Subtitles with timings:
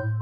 [0.00, 0.14] Hello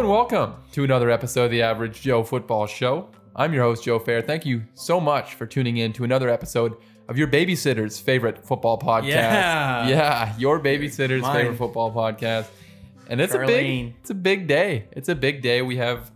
[0.00, 3.08] and welcome to another episode of the Average Joe Football Show.
[3.36, 4.20] I'm your host, Joe Fair.
[4.20, 6.76] Thank you so much for tuning in to another episode
[7.08, 9.06] of your babysitter's favorite football podcast.
[9.06, 9.88] Yeah.
[9.88, 11.36] Yeah, your babysitter's Mine.
[11.36, 12.46] favorite football podcast.
[13.08, 14.88] And it's a big it's a big day.
[14.92, 15.62] It's a big day.
[15.62, 16.10] We have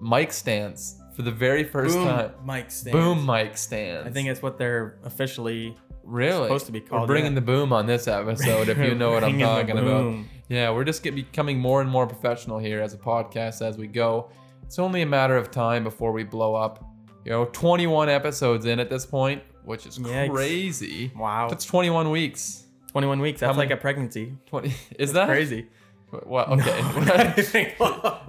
[0.00, 2.32] mic stands for the very first Boom time.
[2.44, 2.92] mic stands.
[2.92, 4.06] Boom mic stands.
[4.06, 5.74] I think it's what they're officially.
[6.04, 7.36] really supposed to be We're called, bringing yeah.
[7.36, 10.24] the boom on this episode if you know what I'm talking about.
[10.48, 14.30] Yeah, we're just becoming more and more professional here as a podcast as we go.
[14.62, 16.84] It's only a matter of time before we blow up.
[17.24, 20.30] You know, 21 episodes in at this point, which is Yikes.
[20.30, 21.10] crazy.
[21.16, 21.48] Wow.
[21.48, 22.66] That's 21 weeks.
[22.92, 23.40] 21 weeks.
[23.40, 24.36] That's like a pregnancy.
[24.46, 25.66] 20 is that Crazy.
[26.10, 26.78] Well, okay.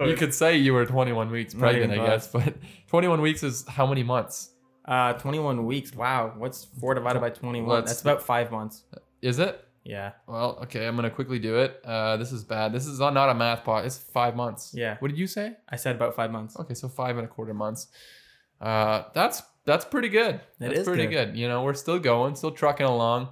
[0.06, 2.54] you could say you were 21 weeks Not pregnant, I guess, but
[2.88, 4.50] 21 weeks is how many months?
[4.84, 5.94] Uh, 21 weeks.
[5.94, 6.34] Wow.
[6.36, 7.68] What's four divided by 21?
[7.68, 8.84] Let's- That's about five months.
[9.22, 9.64] Is it?
[9.84, 10.12] Yeah.
[10.26, 11.80] Well, okay, I'm gonna quickly do it.
[11.82, 12.72] Uh, this is bad.
[12.74, 13.86] This is not a math pot.
[13.86, 14.72] It's five months.
[14.74, 14.96] Yeah.
[14.98, 15.56] What did you say?
[15.68, 16.58] I said about five months.
[16.58, 17.86] Okay, so five and a quarter months.
[18.60, 20.40] Uh, that's that's pretty good.
[20.58, 21.30] That's is pretty good.
[21.30, 21.38] good.
[21.38, 23.28] You know, we're still going, still trucking along.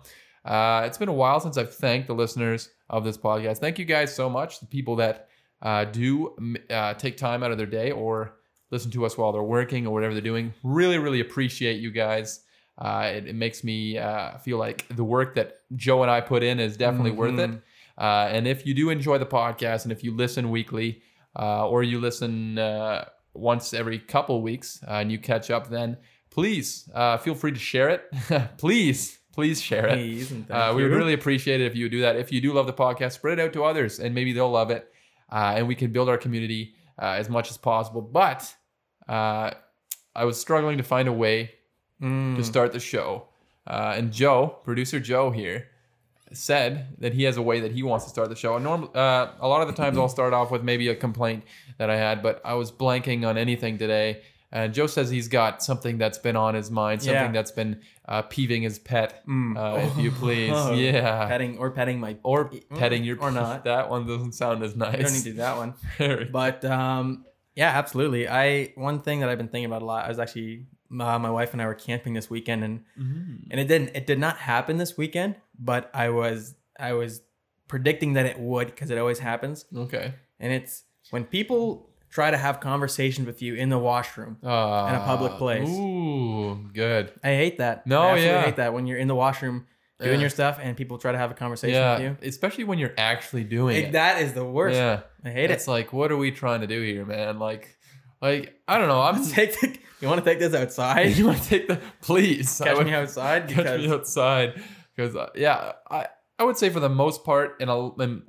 [0.46, 3.58] Uh, it's been a while since I've thanked the listeners of this podcast.
[3.58, 4.60] Thank you guys so much.
[4.60, 5.28] The people that
[5.60, 6.36] uh, do
[6.70, 8.36] uh, take time out of their day or
[8.70, 10.54] listen to us while they're working or whatever they're doing.
[10.62, 12.40] Really, really appreciate you guys.
[12.78, 16.42] Uh, it, it makes me uh, feel like the work that Joe and I put
[16.42, 17.50] in is definitely worth it.
[17.50, 17.62] Mhm.
[17.98, 21.00] Uh, and if you do enjoy the podcast and if you listen weekly
[21.38, 25.96] uh, or you listen uh, once every couple weeks and you catch up, then
[26.30, 28.02] please uh, feel free to share it.
[28.58, 29.94] please, please share it.
[29.94, 32.16] Please and thank Uh, we would really appreciate it if you would do that.
[32.16, 34.70] If you do love the podcast, spread it out to others and maybe they'll love
[34.70, 34.82] it.
[35.30, 38.00] Uh, and we can build our community uh, as much as possible.
[38.02, 38.52] But
[39.08, 39.50] uh,
[40.14, 41.52] I was struggling to find a way
[42.02, 42.36] Mm.
[42.36, 43.28] to start the show.
[43.66, 45.68] Uh, and Joe, producer Joe here,
[46.32, 48.54] said that he has a way that he wants to start the show.
[48.56, 51.44] And norm- uh, a lot of the times I'll start off with maybe a complaint
[51.78, 54.20] that I had, but I was blanking on anything today.
[54.52, 57.32] And Joe says he's got something that's been on his mind, something Yeah.
[57.32, 59.56] that's been uh, peeving his pet, Mm.
[59.56, 60.52] uh, if you please.
[60.54, 60.72] Oh.
[60.72, 61.26] yeah.
[61.26, 62.16] Petting or petting my.
[62.22, 63.64] Or Mm, petting your or not.
[63.72, 64.94] That one doesn't sound as nice.
[64.94, 65.74] I don't need to do that one.
[66.32, 67.24] But um,
[67.56, 68.28] yeah, absolutely.
[68.28, 70.04] I one thing that I've been thinking about a lot.
[70.04, 73.48] I was actually uh, my wife and I were camping this weekend, and Mhm.
[73.50, 77.22] and it didn't it did not happen this weekend, but I was I was
[77.66, 80.14] predicting that it would because it always happens, Okay.
[80.38, 84.38] and it's when people try to have conversations with you in the washroom.
[84.42, 85.68] Uh, In a public place.
[85.68, 87.12] Ooh, good.
[87.22, 87.86] I hate that.
[87.86, 88.42] No, I absolutely yeah.
[88.44, 89.66] hate that when you're in the washroom
[89.98, 90.20] doing Yeah.
[90.20, 92.28] your stuff and people try to have a conversation Yeah, with you.
[92.28, 93.82] especially when you're actually doing you.
[93.84, 93.92] it.
[93.92, 94.76] That is the worst.
[94.76, 95.54] Yeah, I hate it's it.
[95.54, 97.38] It's like, what are we trying to do here, man?
[97.38, 97.76] Like,
[98.22, 99.00] like I don't know.
[99.02, 99.24] I'm.
[99.28, 101.16] Take the, you want to take this outside?
[101.16, 102.60] you want to take the please?
[102.62, 104.62] Catch would- me outside Catch me outside,
[104.94, 106.06] because uh, yeah, I
[106.38, 107.70] I would say for the most part, and,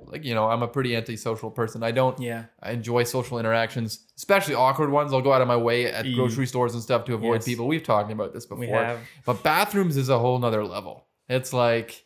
[0.00, 1.82] like you know, I'm a pretty antisocial person.
[1.82, 5.12] I don't yeah, I enjoy social interactions, especially awkward ones.
[5.12, 6.14] I'll go out of my way at E.
[6.14, 7.44] grocery stores and stuff to avoid Yes.
[7.44, 7.66] people.
[7.66, 8.60] We've talked about this before.
[8.60, 9.00] we have.
[9.26, 11.04] But bathrooms is a whole nother level.
[11.28, 12.04] It's like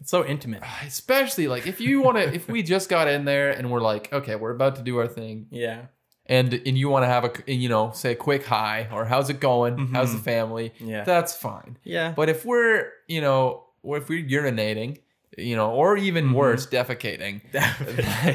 [0.00, 0.62] It's so intimate.
[0.86, 4.10] especially like if you want to if we just got in there and we're like
[4.12, 5.86] okay we're about to do our thing Yeah,
[6.24, 9.28] and and you want to have a you know say a quick hi or how's
[9.28, 9.94] it going mm-hmm.
[9.94, 12.12] how's the family yeah, that's fine yeah.
[12.16, 14.98] but if we're you know or if we're urinating
[15.36, 16.34] you know or even Mhm.
[16.34, 17.40] worse defecating.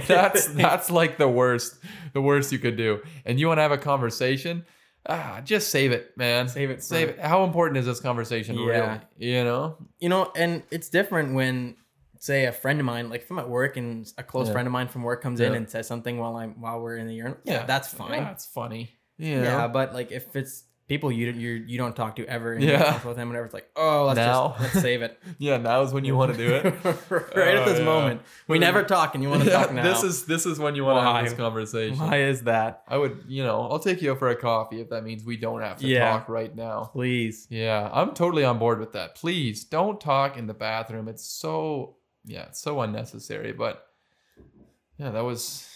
[0.08, 1.78] That's that's like the worst
[2.14, 3.02] the worst you could do.
[3.26, 4.66] And you want to have a conversation?
[5.08, 6.48] Ah just save it man.
[6.48, 7.20] Save it save it.
[7.20, 8.66] How important is this conversation Yeah.
[8.66, 9.78] really you know?
[10.00, 11.76] You know, and it's different when,
[12.20, 14.54] say, a friend of mine, like from at work, and a close Yeah.
[14.54, 17.08] friend of mine from work comes in and says something while I'm while we're in
[17.08, 17.40] the urinal.
[17.46, 18.24] Yeah, that's fine.
[18.24, 18.92] that's funny.
[19.18, 19.68] Yeah, yeah.
[19.68, 23.02] but like if it's people you you you don't talk to ever, and Yeah.
[23.08, 24.50] with them, whatever, it's like, oh, let's Now.
[24.50, 25.18] just let's save it.
[25.38, 26.64] Yeah, now is when you want to do it.
[27.10, 27.86] right at Oh, this yeah.
[27.86, 29.84] moment, we never talk, and you want to Yeah, talk now.
[29.84, 31.98] this is this is when you want to have this conversation.
[31.98, 32.84] why is that?
[32.90, 35.38] I would, you know, I'll take you out for a coffee if that means we
[35.38, 36.12] don't have to Yeah.
[36.12, 36.90] talk right now.
[36.92, 37.48] Please.
[37.50, 39.16] Yeah, I'm totally on board with that.
[39.16, 41.08] Please don't talk in the bathroom.
[41.08, 41.96] It's so
[42.26, 43.54] yeah, it's so unnecessary.
[43.54, 43.82] But
[45.00, 45.68] yeah, that was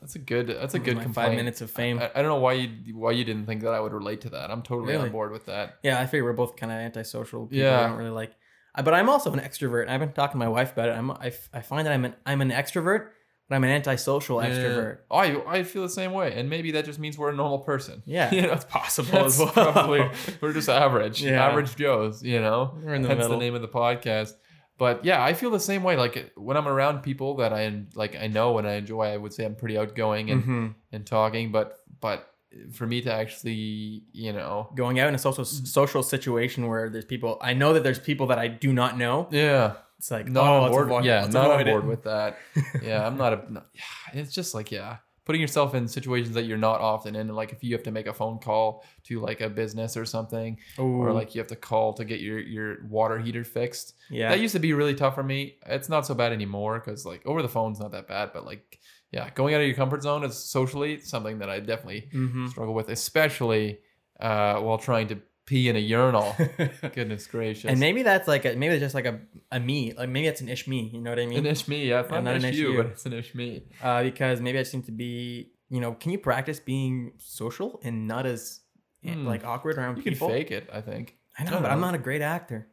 [0.00, 1.28] that's a good that's a good My complaint.
[1.30, 1.98] five minutes of fame.
[1.98, 4.30] I, I don't know why you why you didn't think that I would relate to
[4.30, 4.50] that.
[4.50, 5.04] I'm totally Really?
[5.06, 5.78] on board with that.
[5.82, 7.46] Yeah, I figure we're both kind of antisocial.
[7.46, 7.80] People Yeah.
[7.80, 8.32] I don't really like.
[8.76, 9.88] But I'm also an extrovert.
[9.88, 10.92] I've been talking to my wife about it.
[10.92, 11.30] I'm, I
[11.60, 13.08] find that I'm an I'm an extrovert,
[13.48, 14.98] but I'm an antisocial extrovert.
[15.12, 15.16] Yeah.
[15.16, 18.02] I I feel the same way, and maybe that just means we're a normal person.
[18.06, 19.72] Yeah, you know, it's possible That's as well.
[19.72, 20.10] probably
[20.40, 21.46] we're just average, Yeah.
[21.46, 22.22] average Joes.
[22.24, 23.38] You know, We're in the Hence middle.
[23.38, 24.32] the name of the podcast.
[24.78, 25.96] But yeah, I feel the same way.
[25.96, 29.04] Like when I'm around people that I like, I know and I enjoy.
[29.06, 30.74] I would say I'm pretty outgoing and Mhm.
[30.92, 32.30] and talking, but but
[32.72, 37.04] for me to actually, you know, Going out in a social social situation where there's
[37.04, 39.26] people, I know that there's people that I do not know.
[39.32, 40.86] yeah, It's like, not oh, on board.
[40.86, 42.38] avoid- yeah, not on board with that.
[42.82, 43.52] yeah, I'm not a.
[43.52, 47.28] Not, yeah, it's just like yeah, putting yourself in situations that you're not often in.
[47.28, 50.58] Like if you have to make a phone call to like a business or something,
[50.76, 53.94] or like you have to call to get your your water heater fixed.
[54.10, 55.58] yeah, That used to be really tough for me.
[55.66, 58.80] It's not so bad anymore because like over the phone's not that bad, but like
[59.12, 62.48] yeah, going out of your comfort zone is socially something that I definitely Mhm.
[62.50, 63.78] struggle with, especially
[64.20, 66.34] uh, while trying to pee in a urinal.
[66.94, 67.70] Goodness gracious.
[67.70, 69.20] and maybe that's like a, maybe it's just like a,
[69.52, 70.90] a me, like maybe it's an ish me.
[70.92, 71.38] You know what I mean?
[71.38, 72.76] an ish me, yeah, it's not, not an ish you, you.
[72.82, 73.64] but it's an ish me.
[73.82, 78.06] uh, because maybe I seem to be, you know, can you practice being social and
[78.08, 78.60] not as
[79.04, 79.26] Hmm.
[79.26, 81.16] like awkward around You can fake it, I think.
[81.38, 82.68] I know, I but don't I'm not a great actor.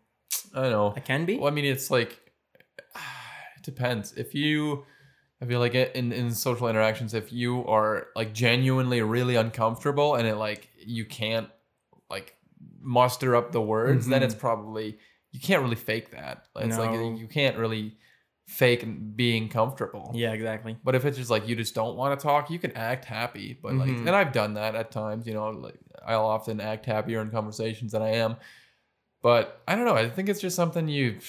[0.55, 0.93] I know.
[0.95, 1.35] I can be.
[1.37, 2.21] Well, I mean, it's like
[3.57, 4.13] it depends.
[4.13, 4.85] If you,
[5.41, 10.15] I feel like it, in in social interactions, if you are like genuinely really uncomfortable
[10.15, 11.49] and it like you can't
[12.09, 12.35] like
[12.81, 14.25] muster up the words, then Mhm.
[14.25, 14.97] it's probably
[15.31, 16.45] you can't really fake that.
[16.57, 17.15] It's like No.
[17.15, 17.97] you can't really
[18.47, 18.85] fake
[19.15, 20.11] being comfortable.
[20.13, 20.75] Yeah, exactly.
[20.83, 23.57] But if it's just like you just don't want to talk, you can act happy.
[23.61, 24.07] But like, Mhm.
[24.07, 25.25] and I've done that at times.
[25.25, 28.35] You know, like I'll often act happier in conversations than I am.
[29.21, 29.95] But I don't know.
[29.95, 31.19] I think it's just something you,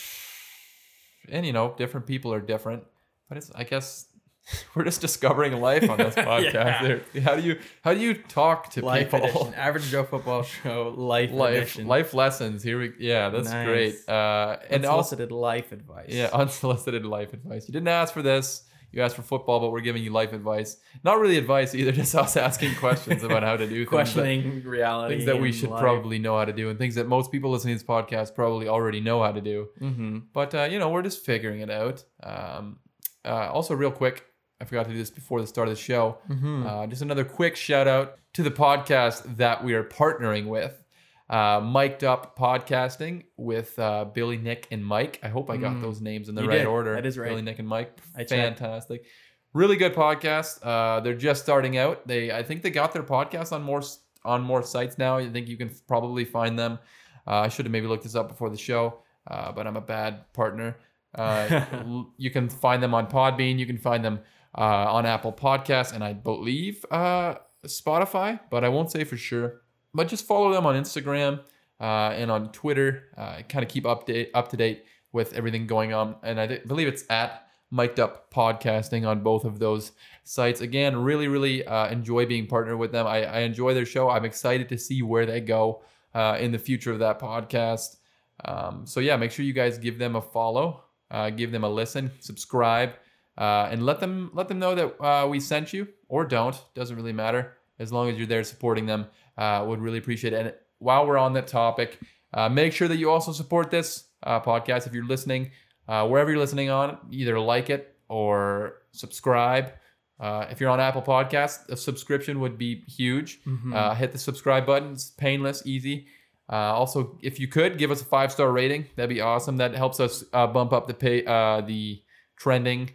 [1.29, 2.85] and you know, different people are different.
[3.29, 4.07] But it's I guess
[4.75, 7.03] we're just discovering life on this podcast.
[7.15, 7.21] Yeah.
[7.23, 9.27] How do you how do you talk to Life people?
[9.27, 11.87] edition, average Joe football show, life, life edition.
[11.87, 12.63] life lessons.
[12.63, 13.67] Here we yeah, that's Nice.
[13.67, 14.09] great.
[14.09, 16.07] Uh, and also unsolicited life advice.
[16.09, 17.69] yeah, unsolicited life advice.
[17.69, 18.65] You didn't ask for this.
[18.95, 20.77] You asked for football, but we're giving you life advice.
[21.03, 23.85] Not really advice either, just us asking questions about how to do things.
[23.87, 25.81] that- questioning reality, Things that we should life.
[25.81, 28.69] probably know how to do, and things that most people listening to this podcast probably
[28.69, 29.69] already know how to do.
[29.81, 30.25] Mhm.
[30.35, 32.05] But uh, you know, we're just figuring it out.
[32.23, 32.81] Um,
[33.25, 34.27] uh, also, real quick,
[34.63, 36.19] I forgot to do this before the start of the show.
[36.31, 36.65] Mhm.
[36.67, 40.85] Uh, just another quick shout out to the podcast that we are partnering with.
[41.29, 45.19] Uh, Mic'd Up Podcasting with uh, Billy, Nick, and Mike.
[45.23, 45.81] I hope I got Mm.
[45.83, 46.67] those names in the You right did.
[46.67, 46.95] order.
[46.95, 47.29] That is right.
[47.31, 47.99] Billy, Nick, and Mike.
[48.15, 48.59] I checked.
[48.61, 49.05] Fantastic.
[49.53, 50.61] Really good podcast.
[50.63, 52.07] Uh, they're just starting out.
[52.07, 53.83] They, I think, they got their podcast on more
[54.25, 55.17] on more sites now.
[55.17, 56.79] I think you can probably find them.
[57.27, 59.81] Uh, I should have maybe looked this up before the show, uh, but I'm a
[59.81, 60.77] bad partner.
[61.15, 61.65] Uh,
[62.19, 63.59] you can find them on Podbean.
[63.59, 64.21] You can find them
[64.61, 69.63] on Apple Podcasts, and I believe uh, Spotify, but I won't say for sure.
[69.95, 71.41] But just follow them on Instagram
[71.81, 73.05] uh, and on Twitter.
[73.17, 76.67] Uh, kind of keep update up to date with everything going on, and I th-
[76.67, 79.93] believe it's at Mic'd Up Podcasting on both of those
[80.25, 80.61] sites.
[80.61, 83.07] Again, really, really uh, enjoy being partnered with them.
[83.07, 84.11] I, I enjoy their show.
[84.11, 85.83] I'm excited to see where they go
[86.15, 87.97] uh, in the future of that podcast.
[88.45, 91.69] Um, so yeah, make sure you guys give them a follow, uh, give them a
[91.69, 92.93] listen, subscribe,
[93.39, 96.61] uh, and let them let them know that uh, we sent you or don't.
[96.75, 99.07] Doesn't really matter as long as you're there supporting them.
[99.37, 100.47] Uh, would really appreciate it.
[100.47, 101.99] And while we're on that topic,
[102.35, 105.51] uh, make sure that you also support this uh, podcast if you're listening
[105.89, 106.99] uh, wherever you're listening on.
[107.11, 109.73] Either like it or subscribe.
[110.21, 113.43] Uh, if you're on Apple podcast a subscription would be huge.
[113.45, 113.75] Mhm.
[113.75, 114.93] Uh, hit the subscribe button.
[114.93, 116.07] It's painless, easy.
[116.51, 119.57] Uh, also, if you could give us a five star rating, that'd be awesome.
[119.57, 122.03] That helps us uh, bump up the pay, uh, the
[122.37, 122.91] trending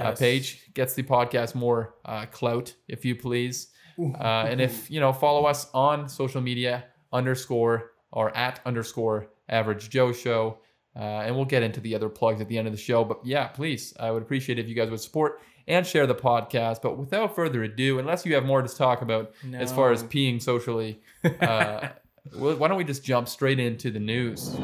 [0.00, 3.68] uh, page, gets the podcast more uh, clout, if you please.
[3.98, 9.90] Uh, and if you know, follow us on social media underscore or at underscore Average
[9.90, 10.58] Joe Show,
[10.96, 13.04] uh, and we'll get into the other plugs at the end of the show.
[13.04, 16.82] But yeah, please, I would appreciate if you guys would support and share the podcast.
[16.82, 20.40] But without further ado, unless you have more to talk about as far as peeing
[20.40, 21.00] socially,
[21.40, 21.88] uh,
[22.34, 24.56] why don't we just jump straight into the news?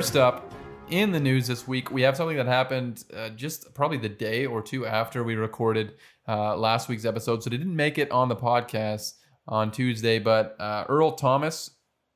[0.00, 0.50] First up,
[0.88, 4.46] in the news this week, we have something that happened uh, just probably the day
[4.46, 5.92] or two after we recorded
[6.26, 7.42] uh, last week's episode.
[7.42, 11.72] So they didn't make it on the podcast on Tuesday, but uh, Earl Thomas,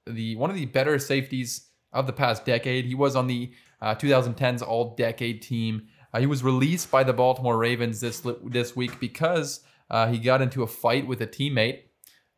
[0.07, 3.95] the one of the better safeties of the past decade, he was on the uh,
[3.95, 5.88] 2010s All-Decade team.
[6.14, 9.61] Uh, he was released by the Baltimore Ravens this this week because
[9.91, 11.81] uh, he got into a fight with a teammate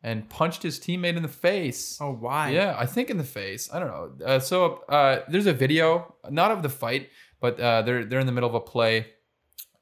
[0.07, 1.97] and punched his teammate in the face.
[1.99, 2.51] Oh, why?
[2.51, 3.69] Yeah, I think in the face.
[3.73, 4.25] I don't know.
[4.25, 7.09] Uh, so uh, there's a video, not of the fight,
[7.41, 9.07] but uh, they're they're in the middle of a play.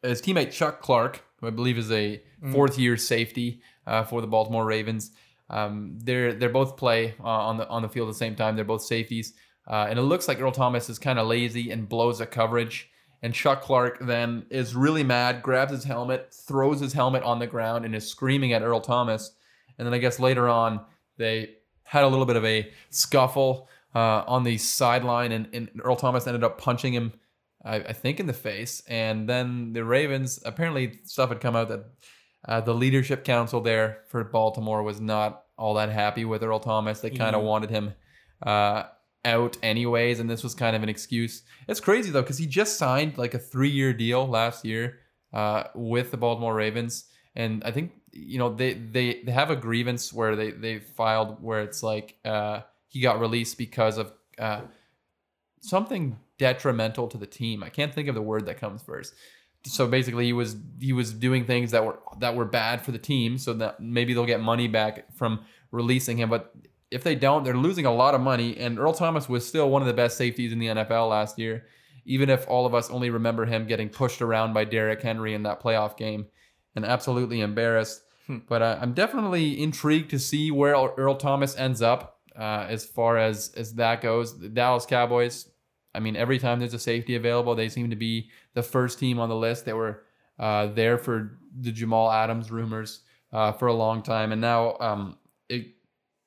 [0.01, 4.27] His teammate Chuck Clark, who I believe is a fourth year safety uh, for the
[4.27, 5.12] Baltimore Ravens,
[5.51, 8.55] um, they're they're both play uh, on the on the field at the same time.
[8.55, 9.34] They're both safeties,
[9.67, 12.89] uh, and it looks like Earl Thomas is kind of lazy and blows a coverage.
[13.22, 17.48] And Chuck Clark then is really mad, grabs his helmet, throws his helmet on the
[17.48, 19.32] ground, and is screaming at Earl Thomas.
[19.77, 20.82] And then I guess later on,
[21.17, 25.96] they had a little bit of a scuffle uh, on the sideline, and, and Earl
[25.96, 27.13] Thomas ended up punching him,
[27.63, 28.82] I, I think, in the face.
[28.88, 31.86] And then the Ravens, apparently, stuff had come out that
[32.48, 37.00] uh, the leadership council there for Baltimore was not all that happy with Earl Thomas.
[37.00, 37.48] They kind of Yeah.
[37.48, 37.94] wanted him
[38.46, 38.84] uh,
[39.24, 41.44] out anyways, and this was kind of an excuse.
[41.67, 45.00] It's crazy though because he just signed like a three-year deal last year
[45.34, 47.05] uh, with the Baltimore Ravens,
[47.36, 51.41] and I think you know they they they have a grievance where they they filed
[51.43, 54.62] where it's like uh, he got released because of uh,
[55.62, 57.63] something detrimental to the team.
[57.63, 59.13] I can't think of the word that comes first.
[59.65, 63.00] So basically, he was he was doing things that were that were bad for the
[63.00, 66.29] team, so that maybe they'll get money back from releasing him.
[66.29, 66.55] But
[66.91, 68.55] if they don't, they're losing a lot of money.
[68.57, 71.65] And Earl Thomas was still one of the best safeties in the NFL last year,
[72.05, 75.43] even if all of us only remember him getting pushed around by Derrick Henry in
[75.43, 76.27] that playoff game
[76.75, 78.03] and absolutely embarrassed.
[78.27, 78.39] Hmm.
[78.48, 83.17] But uh, I'm definitely intrigued to see where Earl Thomas ends up uh, as far
[83.17, 84.39] as as that goes.
[84.39, 85.50] The Dallas Cowboys.
[85.94, 89.17] I mean, every time there's a safety available, they seem to be the first team
[89.20, 89.63] on the list.
[89.63, 90.03] They were
[90.38, 93.01] uh, there for the Jamal Adams rumors
[93.32, 95.17] uh, for a long time, and now um,
[95.48, 95.67] it,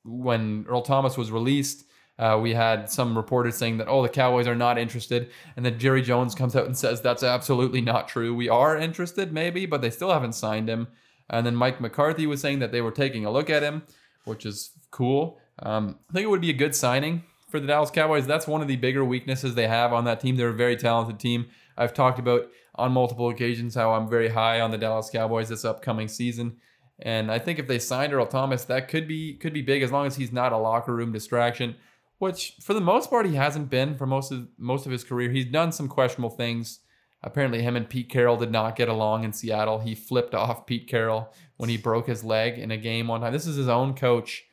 [0.03, 1.85] when Earl Thomas was released,
[2.17, 5.77] uh, we had some reporters saying that oh the Cowboys are not interested, and then
[5.77, 8.33] Jerry Jones comes out and says that's absolutely not true.
[8.33, 10.87] We are interested maybe, but they still haven't signed him.
[11.29, 13.83] And then Mike McCarthy was saying that they were taking a look at him,
[14.25, 15.39] which is cool.
[15.59, 18.27] Um, I think it would be a good signing for the Dallas Cowboys.
[18.27, 20.37] That's one of the bigger weaknesses they have on that team.
[20.37, 21.47] They're a very talented team.
[21.77, 25.65] I've talked about on multiple occasions how I'm very high on the Dallas Cowboys this
[25.65, 26.57] upcoming season.
[27.01, 29.91] And I think if they signed Earl Thomas, that could be could be big as
[29.91, 31.75] long as he's not a locker room distraction,
[32.17, 35.29] which for the most part he hasn't been for most of most of his career.
[35.29, 36.79] He's done some questionable things.
[37.21, 39.79] Apparently, him and Pete Carroll did not get along in Seattle.
[39.79, 43.33] He flipped off Pete Carroll when he broke his leg in a game one time.
[43.33, 44.45] This is his own coach.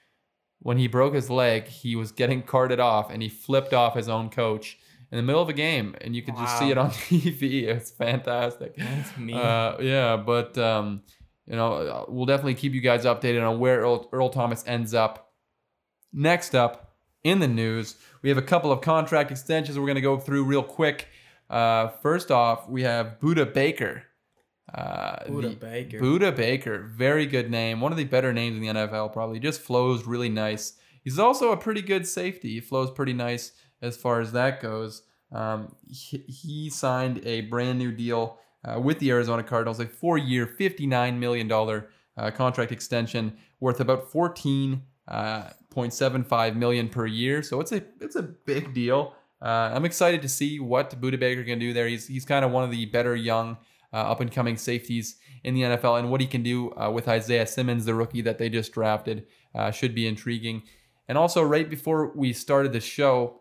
[0.58, 4.08] When he broke his leg, he was getting carted off and he flipped off his
[4.08, 4.78] own coach
[5.12, 5.94] in the middle of a game.
[6.00, 7.64] And you could just see it on TV.
[7.64, 8.74] It's fantastic.
[8.76, 9.36] That's mean.
[9.36, 11.02] Uh, yeah, but um,
[11.46, 15.32] you know, we'll definitely keep you guys updated on where Earl, Earl Thomas ends up.
[16.12, 20.00] Next up in the news, we have a couple of contract extensions we're going to
[20.00, 21.08] go through real quick.
[21.48, 24.02] Uh, first off, we have Budda Baker.
[24.72, 26.00] Uh, Budda the- Baker.
[26.00, 27.80] Budda Baker, very good name.
[27.80, 29.38] One of the better names in the NFL, probably.
[29.38, 30.72] Just flows really nice.
[31.04, 32.54] He's also a pretty good safety.
[32.54, 35.02] He flows pretty nice as far as that goes.
[35.32, 40.46] Um, he, he signed a brand new deal uh, with the Arizona Cardinals, a four-year,
[40.58, 41.82] $59 million uh,
[42.32, 47.42] contract extension worth about 14.75 million per year.
[47.42, 49.14] So it's a it's a big deal.
[49.40, 51.88] Uh, I'm excited to see what Budda Baker can do there.
[51.88, 53.58] He's he's kind of one of the better young
[53.92, 57.08] uh, up and coming safeties in the NFL, and what he can do uh, with
[57.08, 60.62] Isaiah Simmons, the rookie that they just drafted, uh, should be intriguing.
[61.08, 63.40] And also, right before we started the show,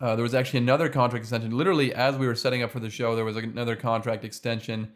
[0.00, 1.56] uh, there was actually another contract extension.
[1.56, 4.92] Literally, as we were setting up for the show, there was another contract extension,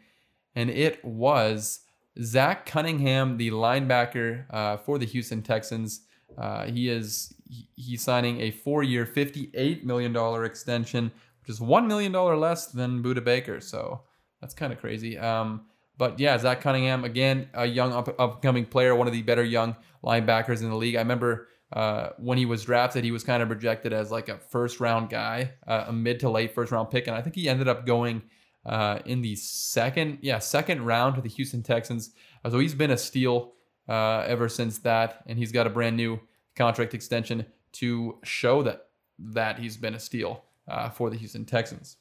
[0.55, 1.81] and it was
[2.21, 6.01] Zach Cunningham, the linebacker uh, for the Houston Texans.
[6.37, 11.11] Uh, he is he- he's signing a four-year, fifty-eight million dollar extension,
[11.41, 13.59] which is one million dollar less than Budda Baker.
[13.59, 14.01] So
[14.39, 15.17] that's kind of crazy.
[15.17, 15.65] Um,
[15.97, 19.75] but yeah, Zach Cunningham again, a young up, upcoming player, one of the better young
[20.03, 20.95] linebackers in the league.
[20.95, 24.39] I remember uh, when he was drafted, he was kind of projected as like a
[24.49, 27.47] first round guy, uh, a mid to late first round pick, and I think he
[27.47, 28.23] ended up going
[28.65, 32.11] uh, in the second, yeah, second round to the Houston Texans.
[32.43, 33.53] Uh, so he's been a steal
[33.91, 36.17] uh, ever since that, and he's got a brand new
[36.55, 38.87] contract extension to show that
[39.19, 41.97] that he's been a steal uh, for the Houston Texans.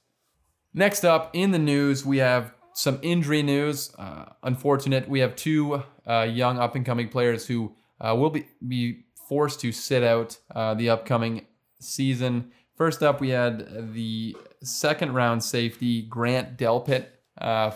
[0.73, 3.93] Next up in the news, we have some injury news.
[3.99, 8.47] Uh, unfortunate, we have two uh, young up and coming players who uh, will be,
[8.67, 11.45] be forced to sit out uh, the upcoming
[11.81, 12.53] season.
[12.77, 17.07] First up, we had the second round safety, Grant Delpit,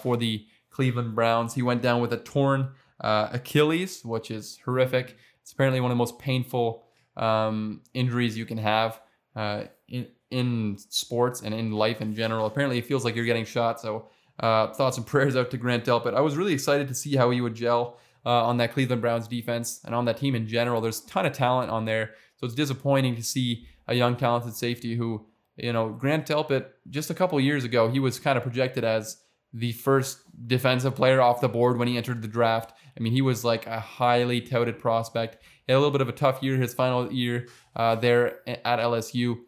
[0.02, 1.54] for the Cleveland Browns.
[1.54, 2.70] He went down with a torn
[3.04, 5.16] uh, Achilles, which is horrific.
[5.42, 6.86] It's apparently one of the most painful
[7.18, 8.98] um, injuries you can have
[9.36, 12.46] uh, in, in sports and in life in general.
[12.46, 13.78] Apparently, it feels like you're getting shot.
[13.78, 14.08] So,
[14.40, 16.14] uh, thoughts and prayers out to Grant Delpit.
[16.14, 19.28] I was really excited to see how he would gel uh, on that Cleveland Browns
[19.28, 20.80] defense and on that team in general.
[20.80, 22.12] There's a ton of talent on there.
[22.38, 27.10] So, it's disappointing to see a young, talented safety who, you know, Grant Delpit, just
[27.10, 29.18] a couple years ago, he was kind of projected as
[29.54, 30.18] the first
[30.48, 32.72] defensive player off the board when he entered the draft.
[32.96, 35.42] I mean, he was like a highly touted prospect.
[35.66, 38.78] He had a little bit of a tough year his final year uh, there at
[38.78, 39.40] LSU.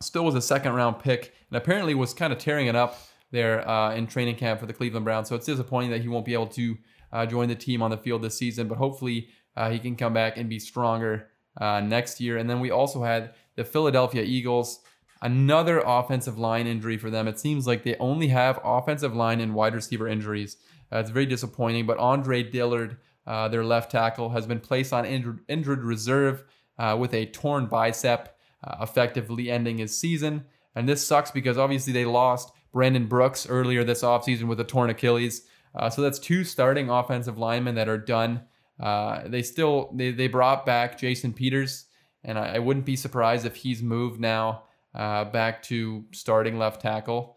[0.00, 2.98] Still was a second round pick and apparently was kind of tearing it up
[3.30, 5.28] there uh, in training camp for the Cleveland Browns.
[5.28, 6.76] So it's disappointing that he won't be able to
[7.12, 10.12] uh, join the team on the field this season, but hopefully uh, he can come
[10.12, 11.28] back and be stronger
[11.60, 12.38] uh, next year.
[12.38, 14.80] And then we also had the Philadelphia Eagles.
[15.22, 17.28] Another offensive line injury for them.
[17.28, 20.56] It seems like they only have offensive line and wide receiver injuries.
[20.94, 21.86] Uh, it's very disappointing.
[21.86, 26.44] But Andre Dillard, uh, their left tackle, has been placed on injured, reserve
[26.78, 30.44] uh, with a torn bicep, uh, effectively ending his season.
[30.76, 34.90] And this sucks because obviously they lost Brandon Brooks earlier this offseason with a torn
[34.90, 35.46] Achilles.
[35.74, 38.42] Uh, so that's two starting offensive linemen that are done.
[38.78, 41.86] Uh, they still they, they brought back Jason Peters,
[42.24, 47.36] and I, I wouldn't be surprised if he's moved now back to starting left tackle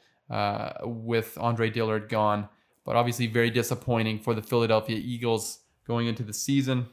[0.84, 2.50] with Andre Dillard gone.
[2.88, 6.88] But obviously, very disappointing for the Philadelphia Eagles going into the season.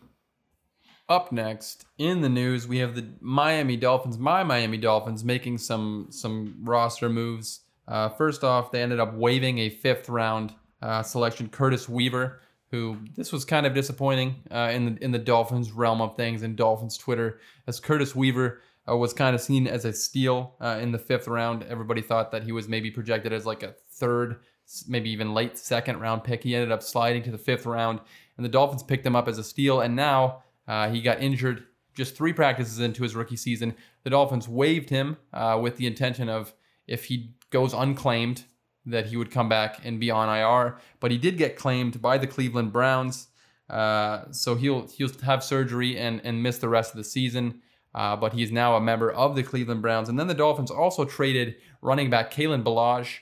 [1.08, 4.18] Up next in the news, we have the Miami Dolphins.
[4.18, 7.60] My Miami Dolphins making some some roster moves.
[7.86, 12.40] Uh, first off, they ended up waiving a fifth round uh, selection, Curtis Weaver,
[12.72, 16.42] who this was kind of disappointing uh, in the in the Dolphins realm of things
[16.42, 20.78] in Dolphins Twitter, as Curtis Weaver uh, was kind of seen as a steal uh,
[20.80, 21.62] in the fifth round.
[21.62, 24.40] Everybody thought that he was maybe projected as like a third,
[24.88, 26.42] maybe even late second round pick.
[26.42, 28.00] He ended up sliding to the fifth round,
[28.36, 29.80] and the Dolphins picked him up as a steal.
[29.80, 33.74] And now uh, he got injured just three practices into his rookie season.
[34.02, 36.52] The Dolphins waived him uh, with the intention of
[36.86, 38.44] if he goes unclaimed,
[38.86, 40.76] that he would come back and be on IR.
[41.00, 43.28] But he did get claimed by the Cleveland Browns.
[43.70, 47.62] Uh, so he'll he'll have surgery and, and miss the rest of the season.
[47.94, 50.08] Uh, but he's now a member of the Cleveland Browns.
[50.08, 53.20] And then the Dolphins also traded running back Kalen Ballage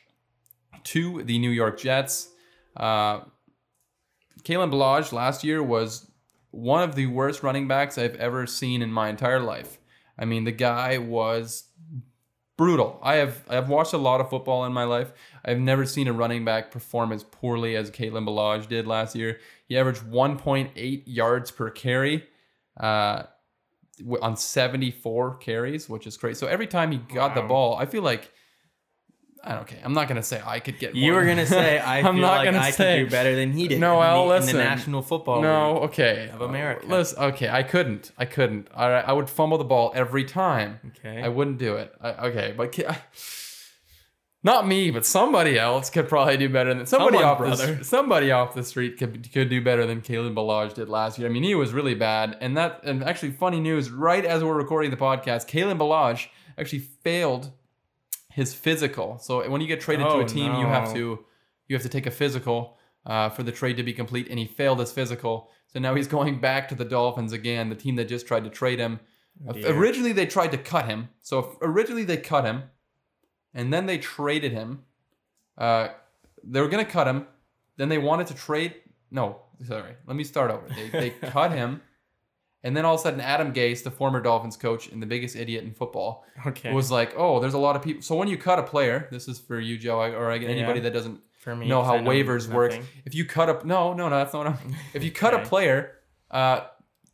[0.84, 2.28] to the New York Jets.
[2.76, 3.20] Uh,
[4.42, 6.10] Kalen Ballage last year was
[6.50, 9.78] one of the worst running backs I've ever seen in my entire life.
[10.18, 11.64] I mean, the guy was
[12.56, 12.98] brutal.
[13.02, 15.12] I have I have watched a lot of football in my life.
[15.44, 19.38] I've never seen a running back perform as poorly as Kalen Ballage did last year.
[19.66, 22.24] He averaged 1.8 yards per carry.
[22.78, 23.24] Uh,
[24.20, 26.38] on 74 carries, which is crazy.
[26.38, 28.32] So every time he got the ball, I feel like
[29.44, 29.78] I don't okay.
[29.82, 30.94] I'm not gonna say I could get.
[30.94, 33.52] You were gonna say I feel not like gonna I say- could do better than
[33.52, 33.80] he did.
[33.80, 34.56] No, in Al, the, in listen.
[34.56, 36.30] the National Football No, League okay.
[36.32, 36.86] of America.
[36.86, 38.12] Listen, okay, I couldn't.
[38.16, 38.68] I couldn't.
[38.76, 40.78] Right, I would fumble the ball every time.
[40.98, 41.20] Okay.
[41.22, 41.92] I wouldn't do it.
[42.00, 42.78] I, okay, but
[44.44, 47.78] not me, but somebody else could probably do better than somebody Someone, off the brother.
[47.80, 51.28] s- somebody off the street could could do better than Kalen Ballage did last year.
[51.28, 53.90] I mean, he was really bad, and that and actually funny news.
[53.90, 56.26] Right as we're recording the podcast, Kalen Ballage
[56.58, 57.52] actually failed
[58.34, 59.18] his physical.
[59.18, 61.24] So when you get traded to Oh, a team, you have to
[61.68, 64.46] you have to take a physical uh, for the trade to be complete, and he
[64.46, 65.50] failed his physical.
[65.68, 68.50] So now he's going back to the Dolphins again, the team that just tried to
[68.50, 69.00] trade him.
[69.48, 69.74] Oh, dear.
[69.74, 71.08] Originally, they tried to cut him.
[71.20, 72.64] So originally they cut him,
[73.54, 74.84] and then they traded him.
[75.56, 75.88] Uh,
[76.44, 77.26] they were gonna cut him.
[77.76, 78.74] Then they wanted to trade.
[79.10, 79.94] No, sorry.
[80.06, 80.66] Let me start over.
[80.68, 81.80] They, they cut him,
[82.64, 85.36] and then all of a sudden, Adam Gase, the former Dolphins coach and the biggest
[85.36, 86.72] idiot in football, okay.
[86.72, 89.28] was like, "Oh, there's a lot of people." So when you cut a player, this
[89.28, 90.84] is for you, Joe, or I get anybody Yeah.
[90.84, 92.78] that doesn't for me, know how know waivers work.
[93.04, 94.76] If you cut up, no, no, no, that's not what I'm.
[94.94, 95.96] If you cut a player,
[96.30, 96.60] uh,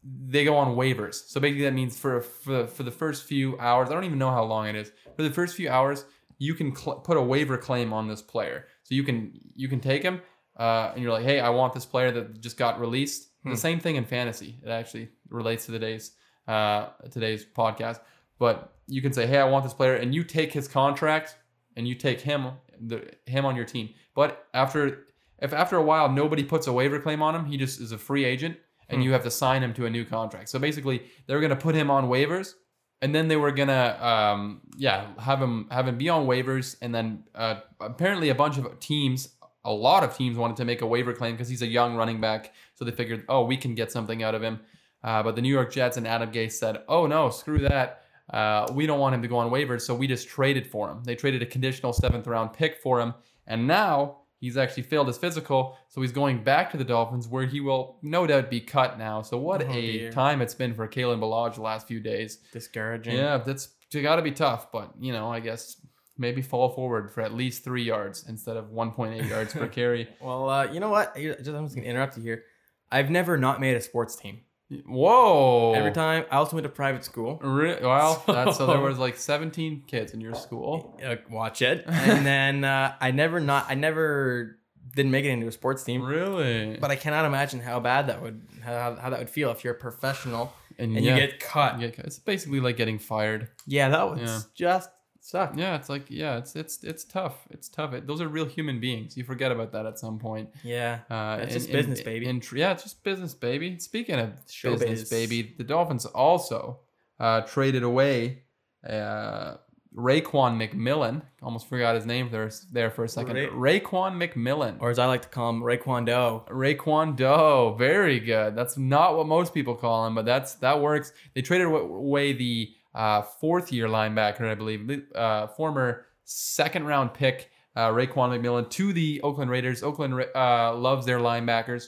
[0.04, 1.28] they go on waivers.
[1.28, 4.30] So basically, that means for for for the first few hours, I don't even know
[4.30, 4.92] how long it is.
[5.16, 6.04] For the first few hours,
[6.38, 8.66] you can cl- put a waiver claim on this player.
[8.84, 10.20] So you can you can take him,
[10.58, 13.28] uh, and you're like, hey, I want this player that just got released.
[13.42, 13.50] Hmm.
[13.50, 14.58] The same thing in fantasy.
[14.64, 16.12] It actually relates to today's
[16.46, 18.00] uh, today's podcast.
[18.38, 21.36] But you can say, hey, I want this player, and you take his contract,
[21.76, 23.90] and you take him the him on your team.
[24.14, 25.06] But after
[25.40, 27.98] if after a while nobody puts a waiver claim on him, he just is a
[27.98, 28.56] free agent,
[28.88, 29.02] and Hmm.
[29.04, 30.48] you have to sign him to a new contract.
[30.48, 32.54] So basically, they were gonna put him on waivers,
[33.02, 36.94] and then they were gonna um, yeah have him have him be on waivers, and
[36.94, 39.34] then uh, apparently a bunch of teams.
[39.64, 42.20] A lot of teams wanted to make a waiver claim because he's a young running
[42.22, 44.60] back, so they figured, oh, we can get something out of him.
[45.04, 48.02] Uh, but the New York Jets and Adam Gase said, oh no, screw that.
[48.32, 51.02] Uh, we don't want him to go on waivers, so we just traded for him.
[51.04, 53.14] They traded a conditional seventh round pick for him,
[53.46, 57.46] and now he's actually failed his physical, so he's going back to the Dolphins, where
[57.46, 59.22] he will no doubt be cut now.
[59.22, 60.12] So what Oh, a dear.
[60.12, 62.38] time it's been for Kalen Ballage the last few days.
[62.52, 63.16] discouraging.
[63.16, 65.80] Yeah, that's got to be tough, but you know, I guess
[66.18, 70.08] maybe fall forward for at least three yards instead of 1.8 yards per carry.
[70.20, 71.16] Well, uh, you know what?
[71.16, 72.44] Just, I'm just gonna interrupt you here.
[72.92, 74.40] I've never not made a sports team.
[74.86, 75.72] Whoa!
[75.74, 77.38] Every time I also went to private school.
[77.42, 80.98] Re- well, that's, so there was like 17 kids in your school.
[81.04, 84.58] Uh, watch it, and then uh, I never not I never
[84.94, 86.02] didn't make it into a sports team.
[86.02, 86.76] Really?
[86.78, 89.74] But I cannot imagine how bad that would how, how that would feel if you're
[89.74, 91.80] a professional and yeah, you get cut.
[91.80, 93.48] yeah, it's basically like getting fired.
[93.66, 94.40] Yeah, that was Yeah.
[94.54, 94.90] just
[95.28, 95.52] Suck.
[95.58, 97.46] Yeah, it's like yeah, it's it's it's tough.
[97.50, 97.92] It's tough.
[97.92, 99.14] It, those are real human beings.
[99.14, 100.48] You forget about that at some point.
[100.64, 101.00] Yeah.
[101.10, 102.26] Uh, in- just in- business, baby.
[102.26, 103.78] in yeah, it's just business, baby.
[103.78, 104.78] Speaking of Showbiz.
[104.80, 106.78] business, baby, the Dolphins also
[107.20, 108.44] uh, traded away
[108.88, 109.56] uh,
[109.94, 111.20] Raekwon McMillan.
[111.42, 113.36] Almost forgot his name there there for a second.
[113.36, 114.78] Ra- Raekwon McMillan.
[114.80, 116.46] Or as I like to call him, Raekwon Doe.
[116.48, 118.56] Raquan Doe, very good.
[118.56, 121.12] That's not what most people call him, but that's that works.
[121.34, 127.50] They traded away the uh, fourth year linebacker, I believe, uh, former second round pick
[127.76, 129.84] uh, Raekwon McMillan to the Oakland Raiders.
[129.84, 131.86] Oakland uh, loves their linebackers.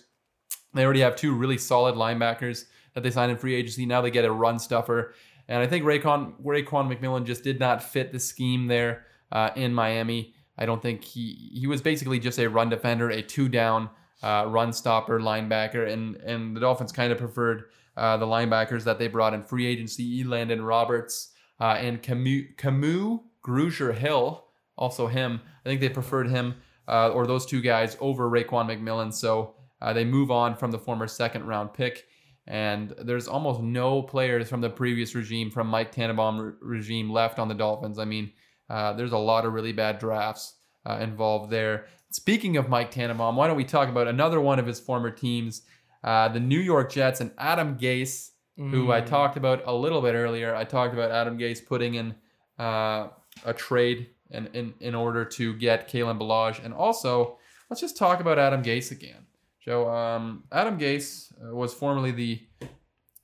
[0.73, 3.85] They already have two really solid linebackers that they signed in free agency.
[3.87, 5.13] Now they get a run stuffer,
[5.49, 9.75] and I think Raekwon Raekwon McMillan just did not fit the scheme there uh, in
[9.75, 10.35] Miami.
[10.57, 13.91] I don't think he he was basically just a run defender, a two down
[14.23, 17.65] run stopper linebacker, and and the Dolphins kind of preferred
[18.01, 23.21] uh, the linebackers that they brought in free agency, Elandon Roberts uh, and Kamu Kamu
[23.47, 24.47] Grugier Hill,
[24.79, 25.43] also him.
[25.65, 26.55] I think they preferred him
[26.89, 29.13] uh, or those two guys over Raekwon McMillan.
[29.13, 32.07] So uh, they move on from the former second round pick.
[32.47, 37.39] And there's almost no players from the previous regime, from Mike Tannenbaum re- regime, left
[37.39, 37.99] on the Dolphins.
[37.99, 38.33] I mean,
[38.71, 40.55] uh, there's a lot of really bad drafts
[40.87, 41.85] involved there.
[42.11, 45.63] Speaking of Mike Tannenbaum, why don't we talk about another one of his former teams,
[46.05, 49.07] uh, the New York Jets and Adam Gase, who I Mm.
[49.07, 50.55] talked about a little bit earlier.
[50.55, 52.15] I talked about Adam Gase putting in
[52.59, 53.09] uh,
[53.45, 56.63] a trade in, in, in order to get Kalen Ballage.
[56.63, 57.39] And also,
[57.71, 59.27] let's just talk about Adam Gase again.
[59.65, 62.41] Joe, um, Adam Gase uh, was formerly the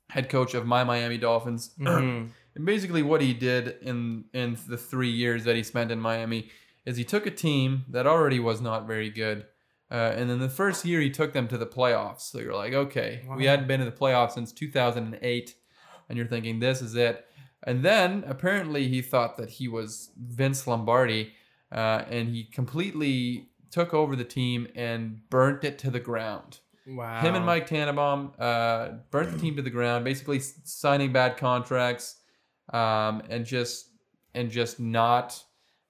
[0.09, 1.71] head coach of my Miami Dolphins.
[1.79, 2.29] Mhm.
[2.55, 6.49] And basically, what he did in in the three years that he spent in Miami
[6.87, 9.45] is he took a team that already was not very good,
[9.89, 12.21] uh, and then the first year he took them to the playoffs.
[12.21, 15.55] So you're like, okay, we hadn't been in the playoffs since 2008,
[16.09, 17.25] and you're thinking this is it.
[17.63, 21.33] And then apparently he thought that he was Vince Lombardi,
[21.71, 26.59] uh, and he completely took over the team and burnt it to the ground.
[26.85, 27.19] Wow.
[27.19, 32.15] Him and Mike Tannenbaum uh, burnt the team to the ground, basically signing bad contracts,
[32.71, 33.89] um, and just
[34.33, 35.43] and just not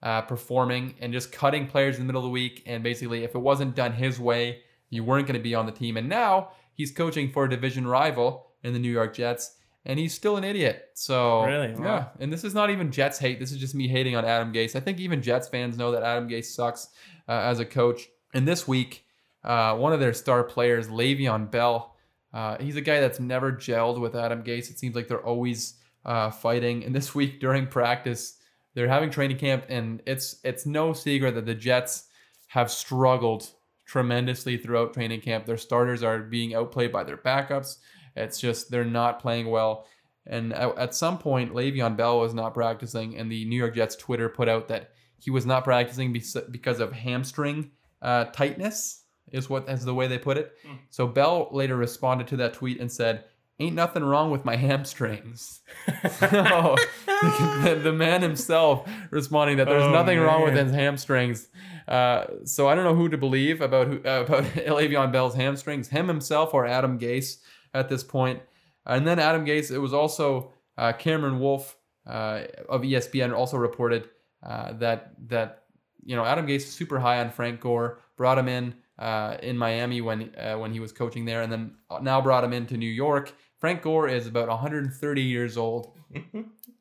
[0.03, 2.63] uh, performing, and just cutting players in the middle of the week.
[2.65, 5.71] And basically, if it wasn't done his way, you weren't going to be on the
[5.71, 5.97] team.
[5.97, 9.55] And now he's coaching for a division rival in the New York Jets,
[9.86, 10.89] and he's still an idiot.
[10.93, 11.73] So Really?
[11.73, 11.83] Wow.
[11.83, 12.05] yeah.
[12.19, 13.39] And this is not even Jets hate.
[13.39, 14.75] This is just me hating on Adam Gase.
[14.75, 16.89] I think even Jets fans know that Adam Gase sucks
[17.27, 18.07] uh, as a coach.
[18.33, 19.05] And this week,
[19.43, 21.95] uh, one of their star players, Le'Veon Bell,
[22.33, 24.69] uh, he's a guy that's never gelled with Adam Gase.
[24.69, 26.83] It seems like they're always uh, fighting.
[26.83, 28.37] And this week during practice,
[28.77, 32.09] they're having training camp, and it's it's no secret that the Jets
[32.49, 33.49] have struggled
[33.87, 35.47] tremendously throughout training camp.
[35.47, 37.77] Their starters are being outplayed by their backups.
[38.15, 39.87] It's just they're not playing well.
[40.27, 44.29] And at, some point, Le'Veon Bell was not practicing, and the New York Jets Twitter
[44.29, 46.13] put out that he was not practicing
[46.51, 47.71] because of hamstring
[48.03, 50.53] uh, tightness, is what is the way they put it.
[50.63, 50.75] Hmm.
[50.91, 53.23] So Bell later responded to that tweet and said,
[53.59, 55.61] "Ain't nothing wrong with my hamstrings."
[56.19, 61.49] so the, the man himself responding that there's Oh, nothing wrong with his hamstrings.
[61.87, 65.87] Uh, so I don't know who to believe about who uh, about Le'Veon Bell's hamstrings,
[65.89, 67.37] him himself or Adam Gase
[67.73, 68.41] at this point.
[68.85, 74.09] And then Adam Gase, it was also uh, Cameron Wolfe uh, of ESPN also reported
[74.43, 75.63] uh, that that
[76.05, 79.57] you know Adam Gase is super high on Frank Gore, brought him in uh, in
[79.57, 82.89] Miami when uh, when he was coaching there, and then now brought him into New
[82.89, 83.33] York.
[83.59, 85.93] Frank Gore is about 130 years old.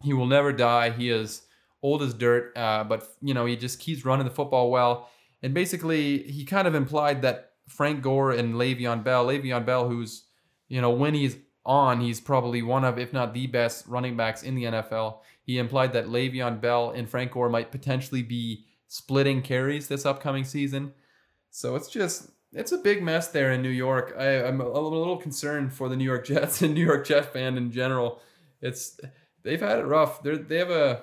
[0.03, 0.91] he will never die.
[0.91, 1.43] He is
[1.83, 5.09] old as dirt, uh, but you know he just keeps running the football well.
[5.43, 10.25] And basically, he kind of implied that Frank Gore and Le'Veon Bell, Le'Veon Bell, who's
[10.69, 14.43] you know when he's on, he's probably one of, if not the best running backs
[14.43, 15.19] in the NFL.
[15.43, 20.45] He implied that Le'Veon Bell and Frank Gore might potentially be splitting carries this upcoming
[20.45, 20.93] season.
[21.51, 24.15] So it's just it's a big mess there in New York.
[24.19, 27.57] I, I'm a, little concerned for the New York Jets and New York Jet fan
[27.57, 28.21] in general.
[28.61, 28.99] It's
[29.43, 30.23] they've had it rough.
[30.23, 31.03] They they have a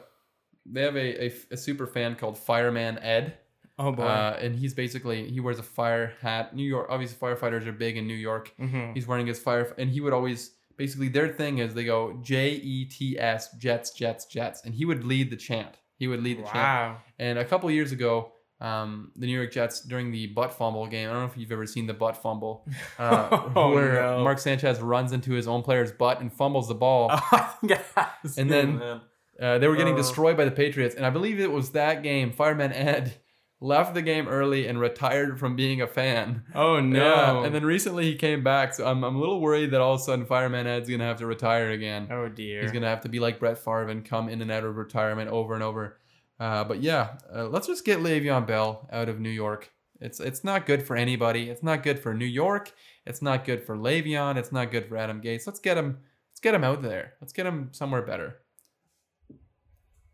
[0.66, 3.38] they have a, a, a super fan called Fireman Ed.
[3.78, 4.04] Oh boy.
[4.04, 6.56] Uh, and he's basically he wears a fire hat.
[6.56, 8.54] New York, obviously, firefighters are big in New York.
[8.60, 8.94] Mhm.
[8.94, 12.52] He's wearing his fire, and he would always basically their thing is they go J
[12.52, 15.76] E T S Jets Jets Jets, and he would lead the chant.
[15.98, 16.56] He would lead the chant.
[16.56, 16.98] Wow.
[17.20, 21.10] And a couple years ago, um, the New York Jets during the butt fumble game.
[21.10, 22.66] I don't know if you've ever seen the butt fumble,
[23.00, 24.24] uh, Oh, where no.
[24.24, 27.12] Mark Sanchez runs into his own player's butt and fumbles the ball.
[27.62, 28.38] Yes.
[28.38, 28.82] And then-
[29.42, 29.98] Uh, they were getting Oh.
[29.98, 32.32] destroyed by the Patriots, and I believe it was that game.
[32.32, 33.16] Fireman Ed
[33.60, 36.44] left the game early and retired from being a fan.
[36.54, 37.00] Oh no.
[37.04, 39.96] Yeah, and then recently he came back, so I'm, I'm a little worried that all
[39.96, 42.10] of a sudden Fireman Ed's gonna have to retire again.
[42.12, 42.62] oh dear.
[42.62, 45.30] He's gonna have to be like Brett Favre and come in and out of retirement
[45.32, 45.98] over and over.
[46.40, 49.72] Uh, but yeah, uh, let's just get Le'Veon Bell out of New York.
[50.02, 51.50] It's it's not good for anybody.
[51.50, 52.74] It's not good for New York.
[53.06, 54.36] It's not good for Le'Veon.
[54.36, 55.48] It's not good for Adam Gase.
[55.48, 56.00] Let's get him.
[56.32, 57.14] Let's get him out there.
[57.22, 58.40] Let's get him somewhere better.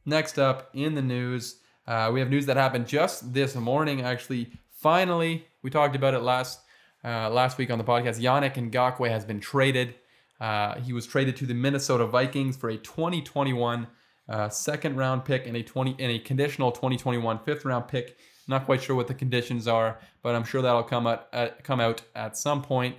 [0.05, 4.01] Next up in the news, uh, we have news that happened just this morning.
[4.01, 6.60] Actually, finally, we talked about it last
[7.03, 8.19] uh, last week on the podcast.
[8.19, 9.95] Yannick Ngakoue has been traded.
[10.39, 13.88] Uh, he was traded to the Minnesota Vikings for a 2021
[14.29, 18.17] uh, second round pick and a 20 and a conditional 2021 fifth round pick.
[18.47, 21.79] Not quite sure what the conditions are, but I'm sure that'll come out at, come
[21.79, 22.95] out at some point.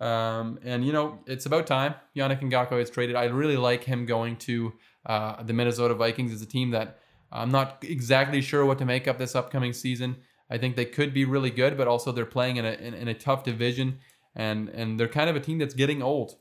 [0.00, 3.16] Um, and you know, it's about time Yannick Ngakoue is traded.
[3.16, 4.72] I really like him going to
[5.06, 6.32] uh, the Minnesota Vikings.
[6.32, 6.98] Is a team that
[7.32, 10.16] I'm not exactly sure what to make of this upcoming season.
[10.50, 13.08] I think they could be really good, but also they're playing in a in, in
[13.08, 13.98] a tough division,
[14.36, 16.36] and and they're kind of a team that's getting old.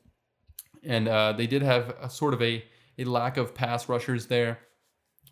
[0.84, 2.64] And uh, they did have a sort of a
[2.98, 4.60] a lack of pass rushers there,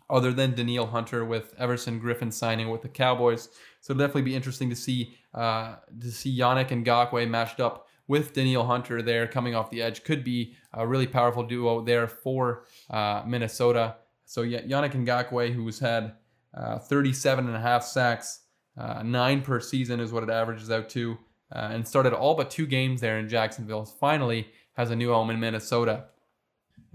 [0.08, 3.48] other than Danielle Hunter with Everson Griffen signing with the Cowboys.
[3.80, 8.32] So it'll definitely be interesting to see uh, to see Yannick Ngakoue matched up with
[8.32, 10.04] Danielle Hunter there coming off the edge.
[10.04, 13.96] Could be a really powerful duo there for uh, Minnesota.
[14.24, 16.14] So Yannick Ngakoue, who's had
[16.54, 18.40] uh, 37 and a half sacks,
[18.78, 21.16] uh, nine per season is what it averages out to,
[21.54, 23.84] uh, and started all but two games there in Jacksonville.
[23.84, 26.06] Finally has a new home in Minnesota.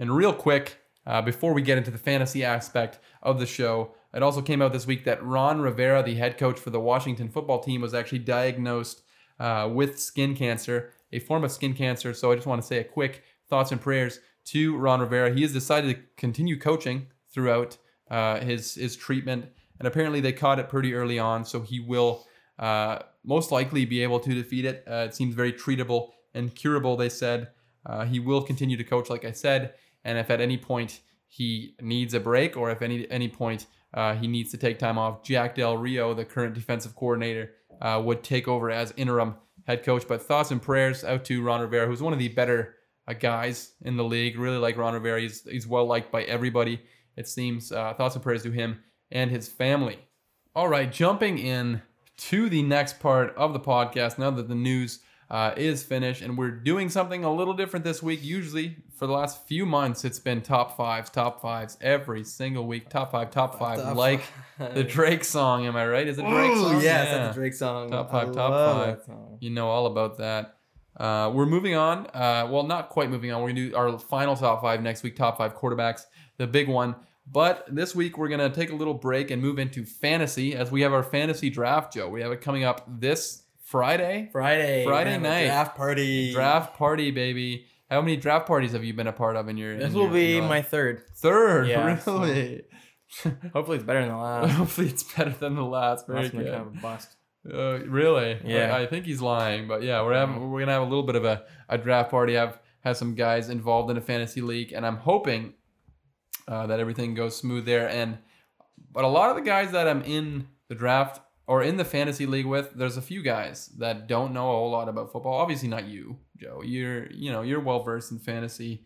[0.02, 4.24] And real quick, uh, before we get into the fantasy aspect of the show, it
[4.24, 7.60] also came out this week that Ron Rivera, the head coach for the Washington football
[7.60, 9.04] team, was actually diagnosed
[9.40, 12.16] uh, with skin cancer, a form of skin cancer.
[12.16, 15.32] So I just want to say a quick thoughts and prayers to Ron Rivera.
[15.36, 17.78] He has decided to continue coaching throughout
[18.10, 19.46] uh, his his treatment,
[19.78, 22.26] and apparently they caught it pretty early on, so he will
[22.58, 24.84] uh, most likely be able to defeat it.
[24.90, 26.98] Uh, it seems very treatable and curable.
[26.98, 27.50] They said
[27.86, 31.76] uh, he will continue to coach, like I said, and if at any point he
[31.82, 35.24] needs a break, or if any any point uh, he needs to take time off,
[35.24, 39.36] Jack Del Rio, the current defensive coordinator, uh, would take over as interim
[39.66, 40.08] head coach.
[40.08, 42.76] But thoughts and prayers out to Ron Rivera, who's one of the better
[43.20, 44.38] guys in the league.
[44.38, 45.20] Really like Ron Rivera.
[45.20, 46.82] He's, he's well liked by everybody
[47.18, 47.72] it seems.
[47.72, 48.80] Uh, thoughts and prayers to him
[49.12, 50.00] and his family.
[50.56, 51.82] All right, jumping in
[52.18, 55.00] to the next part of the podcast now that the news
[55.32, 58.22] uh, is finished, and we're doing something a little different this week.
[58.22, 62.89] Usually, for the last few months, it's been top fives, top fives every single week.
[62.89, 64.22] Top five, top five, Top like
[64.58, 64.76] five.
[64.76, 65.65] the Drake song.
[65.65, 66.06] Am I right?
[66.06, 66.74] Is it Drake Ooh, song?
[66.82, 67.17] yes, Yeah.
[67.17, 67.89] that's a Drake song.
[67.89, 69.15] Top five, I top five.
[69.39, 70.58] You know all about that.
[70.98, 72.08] Uh, we're moving on.
[72.08, 73.41] Uh, well, not quite moving on.
[73.41, 75.15] We're gonna do our final top five next week.
[75.15, 76.02] Top five quarterbacks,
[76.38, 76.96] the big one.
[77.26, 80.82] But this week we're gonna take a little break and move into fantasy as we
[80.82, 82.10] have our fantasy draft, Joe.
[82.10, 83.40] We have it coming up this
[83.72, 84.30] Friday.
[84.32, 84.84] Friday.
[84.86, 85.46] Friday we have a night.
[85.46, 86.34] Draft party.
[86.34, 87.66] Draft party, baby.
[87.90, 89.78] How many draft parties have you been a part of in your?
[89.78, 91.04] This in will your- be your my third.
[91.16, 91.68] third.
[91.68, 92.64] Yeah, so- really?
[93.54, 94.52] Hopefully, it's better than the last.
[94.52, 96.08] Hopefully it's better than the last.
[96.08, 96.46] Very Last good.
[96.48, 97.16] kind of a bust.
[97.52, 98.40] Uh, really?
[98.46, 98.76] Yeah.
[98.76, 101.16] I, I think he's lying, but yeah, we're having we're gonna have a little bit
[101.16, 102.38] of a, a draft party.
[102.38, 105.54] I've had some guys involved in a fantasy league, and I'm hoping
[106.48, 107.90] uh, that everything goes smooth there.
[107.90, 108.18] And
[108.92, 111.20] but a lot of the guys that I'm in the draft
[111.52, 114.72] or in the fantasy league with, there's a few guys that don't know a whole
[114.72, 115.34] lot about football.
[115.44, 116.62] Obviously, not you, Joe.
[116.64, 118.86] You're you know you're well versed in fantasy,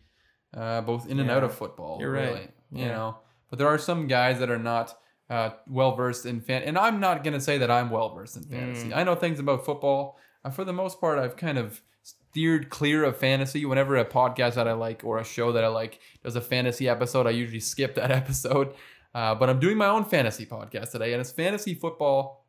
[0.56, 1.98] uh, both in and out of football.
[2.00, 2.50] You're right.
[2.72, 2.88] You Yeah.
[2.96, 3.18] know,
[3.50, 4.86] but there are some guys that are not
[5.30, 6.62] uh, well versed in fan.
[6.62, 8.88] And I'm not gonna say that I'm well versed in fantasy.
[8.88, 8.96] Mm.
[8.96, 10.18] I know things about football.
[10.44, 13.64] Uh, for the most part, I've kind of steered clear of fantasy.
[13.64, 16.88] Whenever a podcast that I like or a show that I like does a fantasy
[16.88, 18.74] episode, I usually skip that episode.
[19.14, 22.45] Uh, but I'm doing my own fantasy podcast today, and it's fantasy football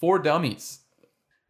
[0.00, 0.80] for dummies.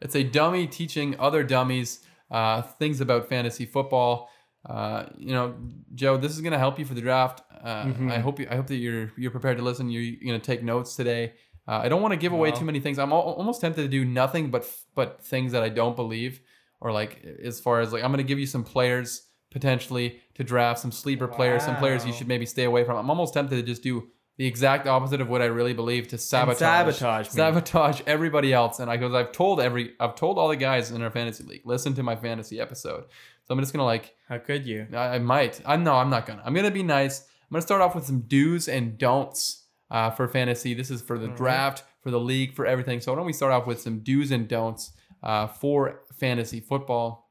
[0.00, 4.28] It's a dummy teaching other dummies uh, things about fantasy football.
[4.68, 5.54] Uh, you know,
[5.94, 7.42] Joe, this is going to help you for the draft.
[7.62, 8.10] Uh, Mhm.
[8.10, 9.88] I hope you, I hope that you're you're prepared to listen.
[9.90, 11.34] You're, you're going to take notes today.
[11.68, 12.98] Uh, I don't want to give away too many things.
[12.98, 16.40] I'm al- almost tempted to do nothing but but things that I don't believe,
[16.80, 20.44] or like as far as like I'm going to give you some players potentially to
[20.44, 22.96] draft, some sleeper players, some players you should maybe stay away from.
[22.98, 26.18] I'm almost tempted to just do the exact opposite of what I really believe to
[26.18, 27.30] sabotage sabotage me.
[27.32, 28.80] sabotage everybody else.
[28.80, 31.62] And I goes, I've told every, I've told all the guys in our fantasy league,
[31.64, 33.04] listen to my fantasy episode.
[33.44, 34.86] So I'm just gonna like, How could you?
[34.92, 36.42] I, I might, I'm no, I'm not gonna.
[36.44, 37.20] I'm gonna be nice.
[37.20, 40.74] I'm gonna start off with some do's and don'ts uh, for fantasy.
[40.74, 41.36] This is for the Alright.
[41.38, 43.00] draft, for the league, for everything.
[43.00, 47.30] So why don't we start off with some do's and don'ts uh, for fantasy football?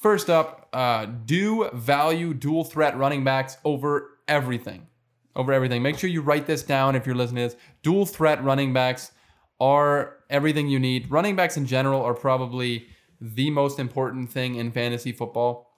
[0.00, 4.88] First up, uh, do value dual threat running backs over everything.
[5.34, 5.82] Over everything.
[5.82, 7.62] Make sure you write this down if you're listening to this.
[7.82, 9.12] Dual threat running backs
[9.60, 11.10] are everything you need.
[11.10, 12.86] Running backs in general are probably
[13.20, 15.76] the most important thing in fantasy football.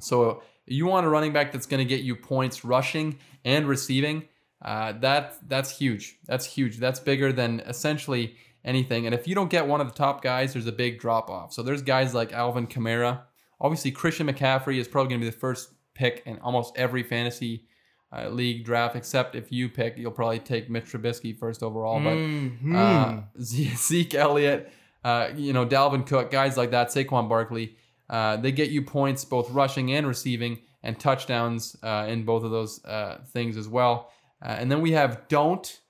[0.00, 4.24] So you want a running back that's going to get you points rushing and receiving.
[4.62, 6.18] Uh, that that's huge.
[6.26, 6.78] That's huge.
[6.78, 9.06] That's bigger than essentially anything.
[9.06, 11.52] And if you don't get one of the top guys, there's a big drop off.
[11.52, 13.22] So there's guys like Alvin Kamara.
[13.60, 17.66] Obviously, Christian McCaffrey is probably going to be the first pick in almost every fantasy
[18.12, 22.00] uh, league draft, except if you pick, you'll probably take Mitch Trubisky first overall.
[22.00, 22.74] But Mhm.
[22.74, 24.72] uh, Zeke Elliott,
[25.04, 27.76] uh, you know, Dalvin Cook, guys like that, Saquon Barkley,
[28.08, 32.50] uh, they get you points both rushing and receiving and touchdowns uh, in both of
[32.50, 34.10] those uh, things as well.
[34.42, 35.80] Uh, and then we have don't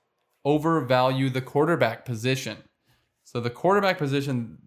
[0.45, 2.57] overvalue the quarterback position.
[3.23, 4.57] So the quarterback position,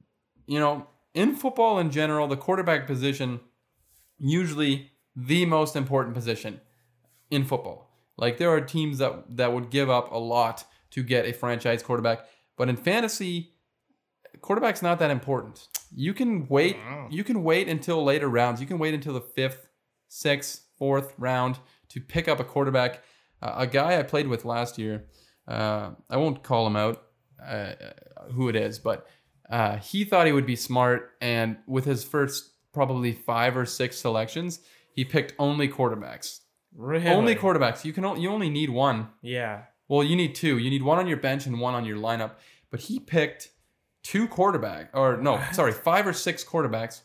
[0.47, 3.40] you know, in football in general, the quarterback position
[4.19, 6.61] usually the most important position
[7.31, 7.91] in football.
[8.17, 11.83] Like there are teams that that would give up a lot to get a franchise
[11.83, 13.55] quarterback, but in fantasy,
[14.41, 15.67] quarterback's not that important.
[15.95, 16.77] You can wait.
[17.11, 18.61] You can wait until later rounds.
[18.61, 19.69] You can wait until the fifth,
[20.09, 21.59] sixth, fourth round
[21.89, 23.03] to pick up a quarterback.
[23.43, 25.07] Uh, a guy I played with last year.
[25.47, 27.03] Uh, I won't call him out
[27.45, 27.73] uh,
[28.33, 29.07] who it is, but
[29.51, 33.99] uh, he thought he would be smart, and with his first probably five or six
[33.99, 34.61] selections,
[34.95, 36.41] he picked only quarterbacks.
[36.75, 37.09] Really?
[37.09, 37.85] Only quarterbacks.
[37.85, 39.09] You can o- you only need one.
[39.23, 39.63] Yeah.
[39.89, 40.59] Well, you need two.
[40.59, 42.33] You need one on your bench and one on your lineup.
[42.71, 43.51] But he picked
[44.03, 45.55] two quarterback or no, What?
[45.55, 47.01] sorry, five or six quarterbacks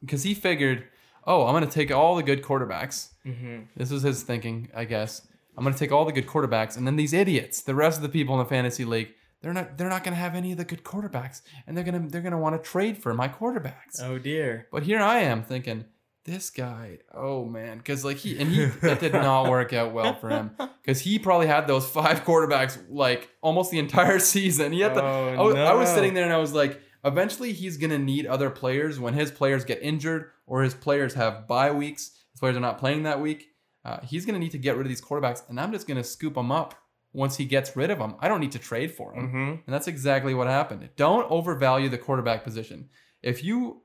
[0.00, 0.84] because he figured,
[1.26, 3.08] oh, I'm going to take all the good quarterbacks.
[3.26, 3.62] Mm-hmm.
[3.76, 5.26] This was his thinking, I guess.
[5.56, 8.02] I'm going to take all the good quarterbacks, and then these idiots, the rest of
[8.02, 10.58] the people in the fantasy league, they're not they're not going to have any of
[10.58, 14.00] the good quarterbacks, and they're gonna they're gonna want to trade for my quarterbacks.
[14.00, 14.66] Oh dear.
[14.72, 15.84] But here I am thinking,
[16.24, 20.14] this guy, oh man, because like he and he it did not work out well
[20.14, 20.50] for him
[20.82, 24.72] because he probably had those five quarterbacks like almost the entire season.
[24.72, 27.52] He had the oh, I was, I was sitting there and I was like, eventually
[27.52, 31.70] he's gonna need other players when his players get injured or his players have bye
[31.70, 32.10] weeks.
[32.32, 33.48] His players are not playing that week.
[33.84, 36.34] Uh, he's gonna need to get rid of these quarterbacks, and I'm just gonna scoop
[36.34, 36.74] them up
[37.12, 38.16] once he gets rid of them.
[38.18, 39.30] I don't need to trade for them.
[39.30, 39.50] Mhm.
[39.66, 40.88] And that's exactly what happened.
[40.96, 42.88] Don't overvalue the quarterback position.
[43.22, 43.82] If you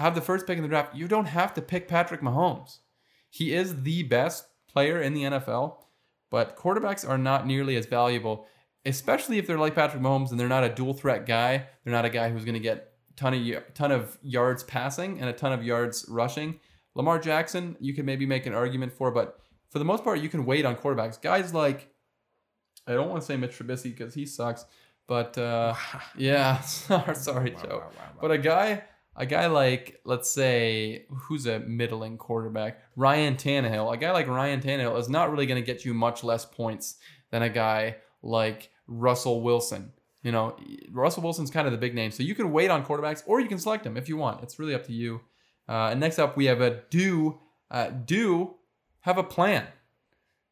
[0.00, 2.78] have the first pick in the draft, you don't have to pick Patrick Mahomes.
[3.28, 5.76] He is the best player in the NFL,
[6.30, 8.46] but quarterbacks are not nearly as valuable,
[8.84, 11.66] especially if they're like Patrick Mahomes and they're not a dual threat guy.
[11.84, 15.28] They're not a guy who's going to get ton of ton of yards passing and
[15.28, 16.58] a ton of yards rushing.
[16.94, 19.38] Lamar Jackson, you can maybe make an argument for, but
[19.70, 21.20] for the most part, you can wait on quarterbacks.
[21.20, 21.88] Guys like
[22.86, 24.64] I don't want to say Mitch Trubisky because he sucks,
[25.06, 25.74] but uh,
[26.16, 27.68] yeah, sorry, Wow, Joe.
[27.68, 28.18] wow, wow, wow.
[28.20, 28.82] But a guy,
[29.16, 33.92] a guy like let's say who's a middling quarterback, Ryan Tannehill.
[33.92, 36.96] A guy like Ryan Tannehill is not really going to get you much less points
[37.30, 39.92] than a guy like Russell Wilson.
[40.22, 40.56] You know,
[40.92, 43.48] Russell Wilson's kind of the big name, so you can wait on quarterbacks or you
[43.48, 44.42] can select them if you want.
[44.42, 45.20] It's really up to you.
[45.68, 47.38] Uh, and next up, we have a do
[47.70, 48.54] uh, do
[49.00, 49.66] have a plan.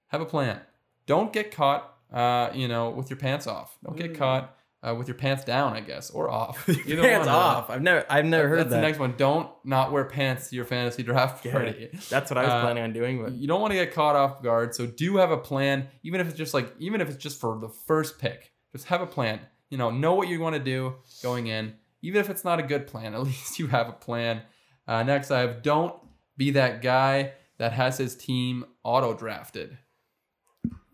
[0.09, 0.61] Have a plan.
[1.07, 1.95] Don't get caught.
[2.11, 3.77] Uh, you know, with your pants off.
[3.85, 4.17] Don't get Mm.
[4.17, 6.69] caught uh, with your pants down, I guess, or off.
[6.69, 7.69] Either Pants one, off.
[7.71, 8.77] I've never I've never heard That's that.
[8.77, 9.15] the next one.
[9.17, 11.53] Don't not wear pants to your fantasy draft Yeah.
[11.53, 11.89] party.
[12.09, 13.23] That's what I was Uh, planning on doing.
[13.23, 15.89] But You don't want to get caught off guard, so do have a plan.
[16.05, 19.01] Even if it's just like, even if it's just for the first pick, just have
[19.01, 19.41] a plan.
[19.71, 21.75] You know, know what you want to do going in.
[22.03, 24.43] Even if it's not a good plan, at least you have a plan.
[24.87, 25.95] Uh, next, I have don't
[26.37, 29.77] be that guy that has his team auto drafted.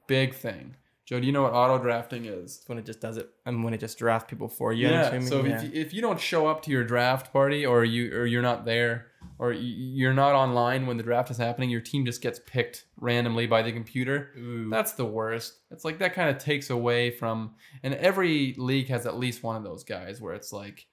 [0.06, 0.76] Big thing.
[1.06, 2.62] Joe, do you know what auto drafting is?
[2.66, 4.88] when it just does it, and when it just drafts people for you.
[4.88, 5.20] Yeah.
[5.20, 5.56] So yeah.
[5.56, 8.42] if you, if you don't show up to your draft party, or you or you're
[8.42, 12.40] not there, or you're not online when the draft is happening, your team just gets
[12.46, 14.30] picked randomly by the computer.
[14.38, 14.70] Ooh.
[14.70, 15.58] That's the worst.
[15.70, 19.56] It's like that kind of takes away from, and every league has at least one
[19.56, 20.86] of those guys where it's like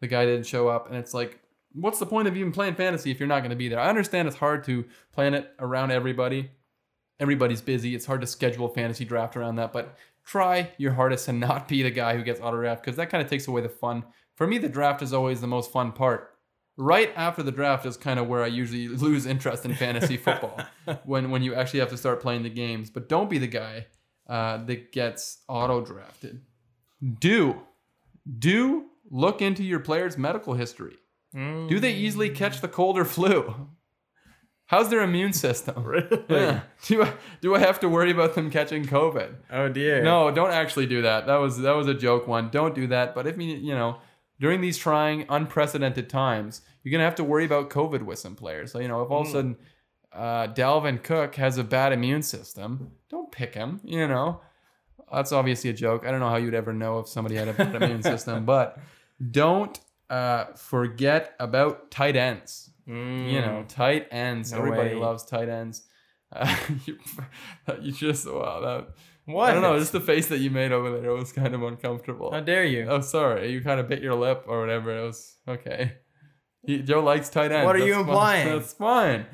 [0.00, 1.38] the guy didn't show up, and it's like,
[1.72, 3.80] what's the point of even playing fantasy if you're not going to be there?
[3.80, 6.50] I understand it's hard to plan it around everybody.
[7.22, 7.94] Everybody's busy.
[7.94, 11.68] It's hard to schedule a fantasy draft around that, but try your hardest and not
[11.68, 14.02] be the guy who gets auto draft because that kind of takes away the fun.
[14.34, 16.30] For me, the draft is always the most fun part.
[16.76, 20.60] Right after the draft is kind of where I usually lose interest in fantasy football
[21.04, 22.90] when when you actually have to start playing the games.
[22.90, 23.86] But don't be the guy
[24.28, 26.42] uh, that gets auto drafted.
[27.20, 27.62] Do
[28.38, 30.96] do look into your player's medical history.
[31.34, 31.68] Mm.
[31.68, 33.68] Do they easily catch the cold or flu?
[34.72, 35.84] How's their immune system?
[35.92, 36.24] Really?
[36.30, 36.60] Yeah.
[36.86, 37.12] Do I,
[37.42, 39.34] do I have to worry about them catching COVID?
[39.50, 40.02] Oh dear.
[40.02, 41.26] No, don't actually do that.
[41.26, 42.48] That was that was a joke one.
[42.50, 43.14] Don't do that.
[43.14, 43.98] But if you you know
[44.40, 48.72] during these trying unprecedented times, you're gonna have to worry about COVID with some players.
[48.72, 49.32] So you know if all of a Mm.
[49.32, 49.56] sudden
[50.12, 53.80] uh, Dalvin Cook has a bad immune system, don't pick him.
[53.84, 54.40] You know
[55.12, 56.06] that's obviously a joke.
[56.06, 58.78] I don't know how you'd ever know if somebody had a bad immune system, but
[59.30, 62.70] don't uh, forget about tight ends.
[62.88, 63.30] Mm.
[63.32, 64.52] You know, tight ends.
[64.52, 65.00] No Everybody way.
[65.00, 65.82] loves tight ends.
[66.34, 66.56] Uh,
[66.86, 66.98] you,
[67.80, 68.88] you just wow that
[69.26, 69.50] What?
[69.50, 69.78] I don't know.
[69.78, 72.32] Just the face that you made over there was kind of uncomfortable.
[72.32, 72.86] How dare you?
[72.88, 73.52] Oh, sorry.
[73.52, 74.96] You kind of bit your lip or whatever.
[74.98, 75.92] It was okay.
[76.66, 77.66] He, Joe likes tight ends.
[77.66, 78.46] What are you That's fine.
[78.46, 78.48] implying?
[78.58, 79.26] That's fine.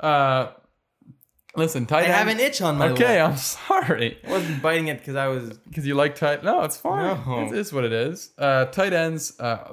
[0.00, 0.52] Uh,
[1.56, 2.12] listen, I tight end.
[2.12, 3.30] have an itch on my Okay, lip.
[3.30, 4.18] I'm sorry.
[4.26, 5.58] I wasn't biting it because I was.
[5.58, 6.44] Because you like tight.
[6.44, 7.20] No, it's fine.
[7.26, 7.46] No.
[7.46, 8.32] It is what it is.
[8.38, 9.38] Uh, tight ends.
[9.40, 9.72] Uh,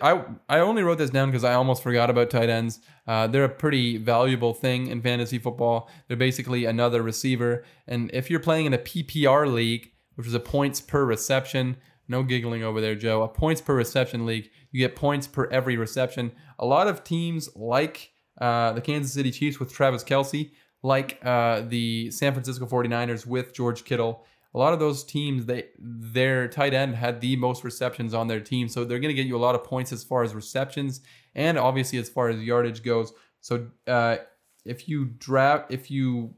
[0.00, 2.80] I I only wrote this down because I almost forgot about tight ends.
[3.06, 5.90] Uh, they're a pretty valuable thing in fantasy football.
[6.08, 10.40] They're basically another receiver, and if you're playing in a PPR league, which is a
[10.40, 11.76] points per reception,
[12.08, 13.22] no giggling over there, Joe.
[13.22, 16.32] A points per reception league, you get points per every reception.
[16.58, 20.50] A lot of teams like uh, the Kansas City Chiefs with Travis Kelce,
[20.82, 24.24] like uh, the San Francisco 49ers with George Kittle.
[24.52, 28.40] A lot of those teams, they their tight end had the most receptions on their
[28.40, 31.00] team, so they're going to get you a lot of points as far as receptions
[31.34, 33.12] and obviously as far as yardage goes.
[33.40, 34.16] So uh,
[34.64, 36.34] if you draft, if you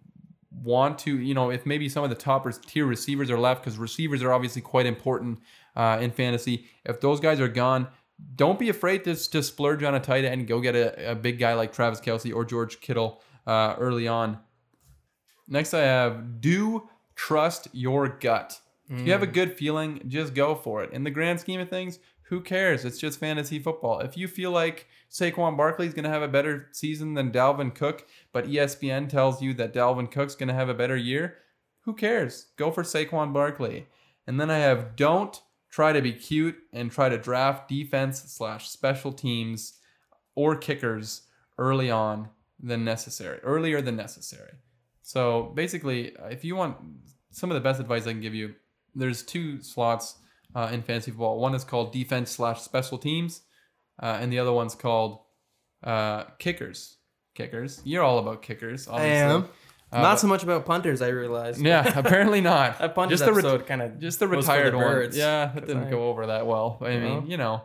[0.51, 3.79] want to, you know, if maybe some of the top tier receivers are left, because
[3.79, 5.39] receivers are obviously quite important
[5.77, 6.67] uh, in fantasy.
[6.85, 7.89] If those guys are gone,
[8.37, 11.39] don't be afraid to, to splurge on a tight end go get a, a big
[11.39, 14.39] guy like Travis Kelce or George Kittle uh, early on.
[15.49, 16.89] Next, I have do
[17.27, 18.61] trust your gut.
[18.89, 19.33] If you have a mm.
[19.33, 20.93] good feeling, just go for it.
[20.93, 22.85] In the grand scheme of things, who cares?
[22.85, 24.01] It's just fantasy football.
[24.01, 27.75] If you feel like Saquon Barkley is going to have a better season than Dalvin
[27.75, 31.39] Cook, but ESPN tells you that Dalvin Cook's going to have a better year,
[31.83, 32.47] who cares?
[32.57, 33.87] Go for Saquon Barkley.
[34.27, 38.69] And then I have don't try to be cute and try to draft defense slash
[38.69, 39.79] special teams
[40.35, 41.23] or kickers
[41.57, 44.55] early on than necessary, earlier than necessary.
[45.03, 46.77] So basically, if you want
[47.33, 48.55] some of the best advice I can give you,
[48.95, 50.17] there's two slots
[50.55, 51.39] uh, in fantasy football.
[51.41, 53.43] One is called defense slash special teams,
[54.03, 55.19] uh, and the other one's called
[55.83, 56.97] uh, kickers.
[57.35, 57.81] Kickers.
[57.85, 58.87] You're all about kickers.
[58.87, 59.17] I Obviously.
[59.17, 59.49] am.
[59.91, 61.61] Uh, Not but- so much about punters, I realized.
[61.61, 62.79] Yeah, apparently not.
[62.79, 64.87] That punters just the episode kind of just the retired the one.
[64.87, 65.17] birds.
[65.17, 66.79] Yeah, that didn't I- go over that well.
[66.83, 67.25] I mean, No.
[67.27, 67.63] you know,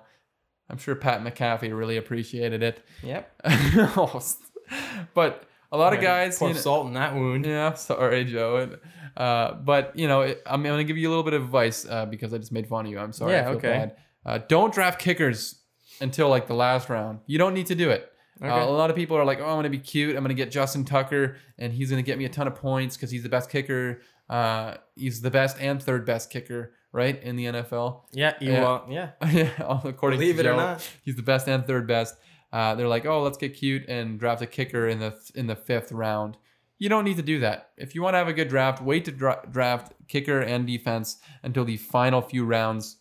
[0.70, 2.82] I'm sure Pat McAfee really appreciated it.
[3.04, 3.42] Yep.
[5.14, 7.46] but a lot of guys, Pour you know- salt in that wound.
[7.46, 8.78] yeah, sorry, Joe.
[9.18, 11.86] Uh, but you know, it, I'm going to give you a little bit of advice
[11.90, 13.00] uh, because I just made fun of you.
[13.00, 13.34] I'm sorry.
[13.34, 13.68] I Yeah, feel okay.
[13.70, 13.96] bad.
[14.26, 15.56] Uh, don't draft kickers
[16.00, 17.20] until like the last round.
[17.26, 18.12] You don't need to do it.
[18.40, 18.48] Okay.
[18.48, 20.16] Uh, a lot of people are like, "Oh, I'm going to be cute.
[20.16, 22.54] I'm going to get Justin Tucker, and he's going to get me a ton of
[22.54, 24.02] points because he's the best kicker.
[24.30, 28.02] Uh, he's the best and third best kicker, right, in the NFL.
[28.12, 28.82] Yeah, you Yeah.
[28.90, 29.10] yeah.
[29.32, 30.88] yeah, according Believe to it or not.
[31.04, 32.16] he's the best and third best.
[32.54, 35.56] Uh, they're like, oh, let's get cute and draft a kicker in the in the
[35.56, 36.38] fifth round.
[36.80, 37.72] You don't need to do that.
[37.78, 41.18] If you want to have a good draft, wait to dra- draft kicker and defense
[41.44, 42.98] until the final few rounds,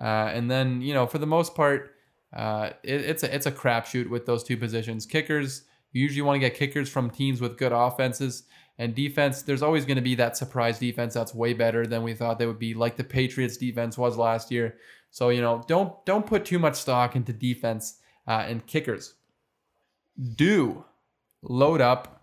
[0.00, 1.94] uh, and then you know for the most part,
[2.34, 5.06] uh, it, it's a it's a crapshoot with those two positions.
[5.06, 8.44] Kickers, you usually want to get kickers from teams with good offenses.
[8.76, 12.12] And defense, there's always going to be that surprise defense that's way better than we
[12.12, 14.76] thought they would be, like the Patriots defense was last year.
[15.10, 19.14] So you know, don't don't put too much stock into defense uh, and kickers.
[20.34, 20.84] Do
[21.42, 22.13] load up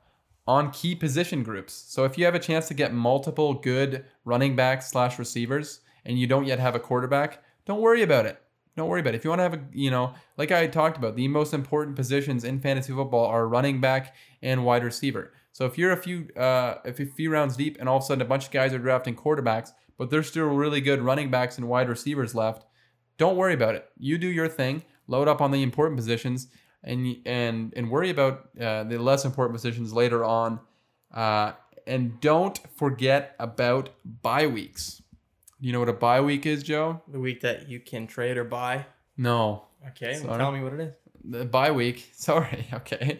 [0.51, 1.73] on key position groups.
[1.87, 6.19] So if you have a chance to get multiple good running backs slash receivers and
[6.19, 8.37] you don't yet have a quarterback, don't worry about it.
[8.75, 9.17] Don't worry about it.
[9.17, 11.95] If you want to have a, you know, like I talked about, the most important
[11.95, 15.31] positions in fantasy football are running back and wide receiver.
[15.53, 18.05] So if you're a few, uh, if a few rounds deep and all of a
[18.05, 21.57] sudden a bunch of guys are drafting quarterbacks, but there's still really good running backs
[21.57, 22.65] and wide receivers left,
[23.17, 23.87] don't worry about it.
[23.97, 24.83] You do your thing.
[25.07, 26.47] Load up on the important positions,
[26.83, 30.59] and and and worry about uh, the less important positions later on.
[31.13, 31.53] Uh,
[31.87, 35.01] and don't forget about bye weeks.
[35.59, 37.01] You know what a bye week is, Joe?
[37.07, 38.85] The week that you can trade or buy.
[39.17, 40.95] No, Okay, well, tell me what it is.
[41.23, 42.09] the bye week.
[42.15, 42.67] Sorry.
[42.73, 43.19] Okay.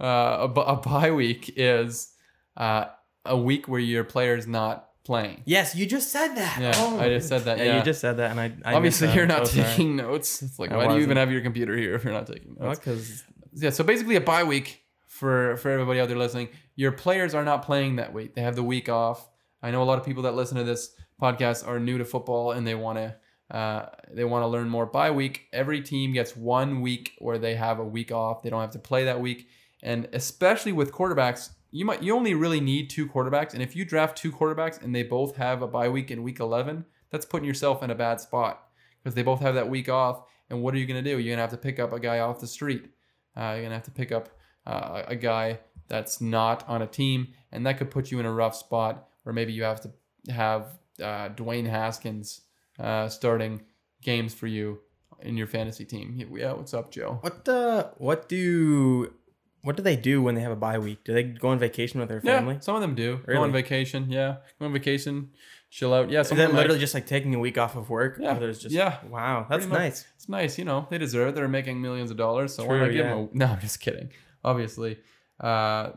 [0.00, 2.12] Uh, a, a bye week is
[2.56, 2.86] uh,
[3.24, 5.42] a week where your player's not playing.
[5.44, 6.60] Yes, you just said that.
[6.60, 6.98] Yeah, Oh.
[7.00, 7.58] I just said that.
[7.58, 9.68] Yeah, Yeah, you just said that, and I, I Obviously, you're not so sorry.
[9.68, 10.42] taking notes.
[10.42, 12.56] It's like, I why do you even have your computer here if you're not taking
[12.58, 12.78] notes?
[12.78, 16.48] because Yeah, so basically a bye week for for everybody out there listening.
[16.76, 18.34] Your players are not playing that week.
[18.34, 19.28] They have the week off.
[19.62, 22.52] I know a lot of people that listen to this podcast are new to football
[22.52, 23.16] and they want to
[23.56, 24.86] uh, they want to learn more.
[24.86, 28.42] Bye week, every team gets one week where they have a week off.
[28.42, 29.48] They don't have to play that week,
[29.82, 33.54] and especially with quarterbacks, you might you only really need two quarterbacks.
[33.54, 36.38] And if you draft two quarterbacks and they both have a bye week in week
[36.38, 38.68] eleven, that's putting yourself in a bad spot
[39.02, 40.22] because they both have that week off.
[40.48, 41.18] And what are you going to do?
[41.18, 42.90] You're going to have to pick up a guy off the street.
[43.36, 44.28] Uh, you're gonna have to pick up
[44.66, 45.58] uh, a guy
[45.88, 49.32] that's not on a team, and that could put you in a rough spot where
[49.32, 49.90] maybe you have to
[50.32, 52.42] have uh, Dwayne Haskins
[52.78, 53.62] uh, starting
[54.02, 54.80] games for you
[55.20, 56.28] in your fantasy team.
[56.32, 57.18] Yeah, what's up, Joe?
[57.22, 59.14] what uh, what do
[59.62, 61.04] what do they do when they have a bye week?
[61.04, 62.54] Do they go on vacation with their family?
[62.54, 63.16] Yeah, some of them do.
[63.18, 63.38] Go Really?
[63.44, 64.10] on vacation.
[64.10, 65.30] Yeah, go on vacation,
[65.70, 66.10] chill out.
[66.10, 68.18] Yeah, some that literally like, just like taking a week off of work?
[68.20, 68.34] Yeah.
[68.34, 68.98] There's just Yeah.
[69.08, 69.78] Wow, that's Pretty much.
[69.78, 70.06] nice.
[70.16, 70.58] it's nice.
[70.58, 71.34] You know, they deserve it.
[71.34, 73.14] They're making millions of dollars, so why True, not give yeah.
[73.14, 73.28] them?
[73.34, 74.10] A, no, I'm just kidding.
[74.44, 74.98] Obviously.
[75.40, 75.92] Uh,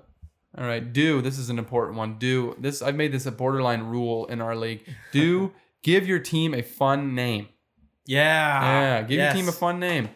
[0.58, 2.18] all right, do this is an important one.
[2.18, 2.82] Do this.
[2.82, 4.88] I've made this a borderline rule in our league.
[5.12, 5.52] Do
[5.84, 7.50] give your team a fun name.
[8.06, 8.62] Yeah.
[8.62, 9.34] Yeah, give Yes.
[9.36, 10.10] your team a fun name.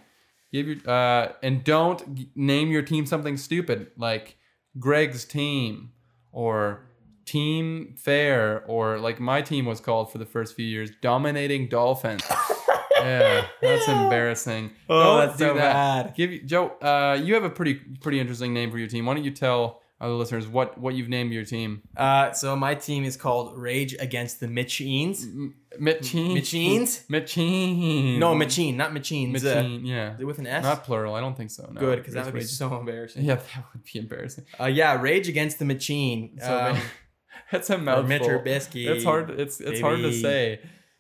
[0.52, 4.38] Give your uh, and don't name your team something stupid like
[4.80, 5.92] Greg's team
[6.32, 6.86] or
[7.26, 12.24] Team Fair or like my team was called for the first few years, Dominating Dolphins.
[12.96, 14.72] yeah, that's embarrassing.
[14.90, 15.74] Oh, Don't that's do so that.
[16.06, 16.16] bad.
[16.16, 16.70] Give you, Joe.
[16.82, 19.06] Uh, you have a pretty pretty interesting name for your team.
[19.06, 21.82] Why don't you tell other listeners what what you've named your team?
[21.98, 25.24] Uh, so my team is called Rage Against the Mitchines.
[25.24, 25.56] M-.
[25.80, 27.06] Mitchines?
[27.10, 28.18] Mitchine.
[28.18, 29.44] No, Machine, not Mitchines.
[29.44, 29.86] Uh, Mitchine.
[29.86, 30.18] Yeah.
[30.26, 30.64] with an S?
[30.64, 31.16] Not plural.
[31.16, 31.70] I don't think so.
[31.72, 31.80] No.
[31.80, 33.24] Good, because that would be so embarrassing.
[33.24, 34.46] Yeah, that would be embarrassing.
[34.60, 36.40] Uh, yeah, Rage Against the Machine.
[36.42, 36.78] So Um,
[37.52, 38.08] it's a or mouthful.
[38.08, 38.88] Mitch Trubisky.
[38.88, 39.30] It's hard.
[39.32, 40.54] It's it's hard to say.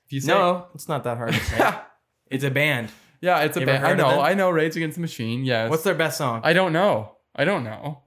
[0.05, 1.73] If you say, No, it's not that hard to say.
[2.31, 2.91] it's a band.
[3.21, 3.85] yeah, it's a band.
[3.85, 4.19] I know.
[4.21, 4.49] I know.
[4.49, 5.45] Rage Against the Machine.
[5.45, 5.69] Yes.
[5.69, 6.41] What's their best song?
[6.43, 7.15] I don't know.
[7.35, 8.03] I don't know.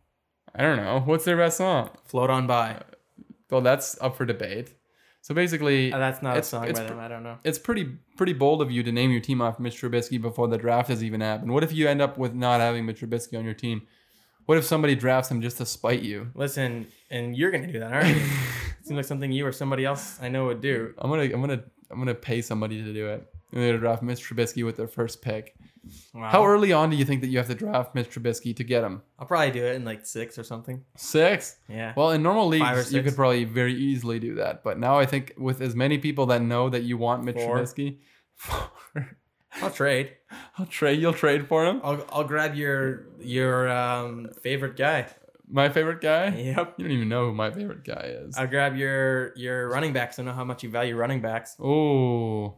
[0.55, 1.01] I don't know.
[1.05, 1.91] What's their best song?
[2.05, 2.83] Float on by.
[3.51, 4.75] Well, that's up for debate.
[5.23, 6.99] So basically, Uh, that's not a song by them.
[6.99, 7.39] I don't know.
[7.45, 10.59] it's pretty pretty bold of you to name your team off Mitch Trubisky before the
[10.59, 11.53] draft has even happened.
[11.53, 13.83] What if you end up with not having Mitch Trubisky on your team?
[14.47, 16.31] What if somebody drafts him just to spite you?
[16.35, 18.23] Listen, and you're gonna do that, aren't you?
[18.83, 20.93] Seems like something you or somebody else I know would do.
[20.99, 23.25] I'm gonna I'm gonna I'm gonna pay somebody to do it.
[23.53, 25.55] And They're gonna draft Mitch Trubisky with their first pick.
[26.15, 26.29] Wow.
[26.29, 28.85] How early on do you think that you have to draft Mitch Trubisky to get
[28.85, 29.03] him?
[29.19, 30.85] I'll probably do it in like six or something.
[30.97, 31.57] Six.
[31.69, 31.93] Yeah.
[31.97, 34.63] Well, in normal leagues, you could probably very easily do that.
[34.63, 37.59] But now I think with as many people that know that you want Mitch Four.
[37.59, 37.99] Trubisky,
[39.61, 40.13] I'll trade.
[40.59, 41.01] I'll trade.
[41.01, 41.81] You'll trade for him.
[41.83, 45.07] I'll I'll grab your your um favorite guy.
[45.49, 46.29] My favorite guy.
[46.29, 46.75] Yep.
[46.79, 48.39] You don't even know who my favorite guy is.
[48.39, 50.19] I'll grab your your running backs.
[50.19, 51.57] I know how much you value running backs.
[51.61, 52.55] Oh.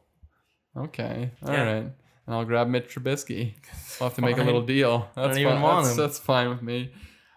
[0.76, 1.30] Okay.
[1.44, 1.90] All right.
[2.26, 3.54] And I'll grab Mitch Trubisky.
[4.00, 5.08] I'll have to make a little deal.
[5.14, 5.62] That's don't even fine.
[5.62, 6.92] want that's, that's fine with me.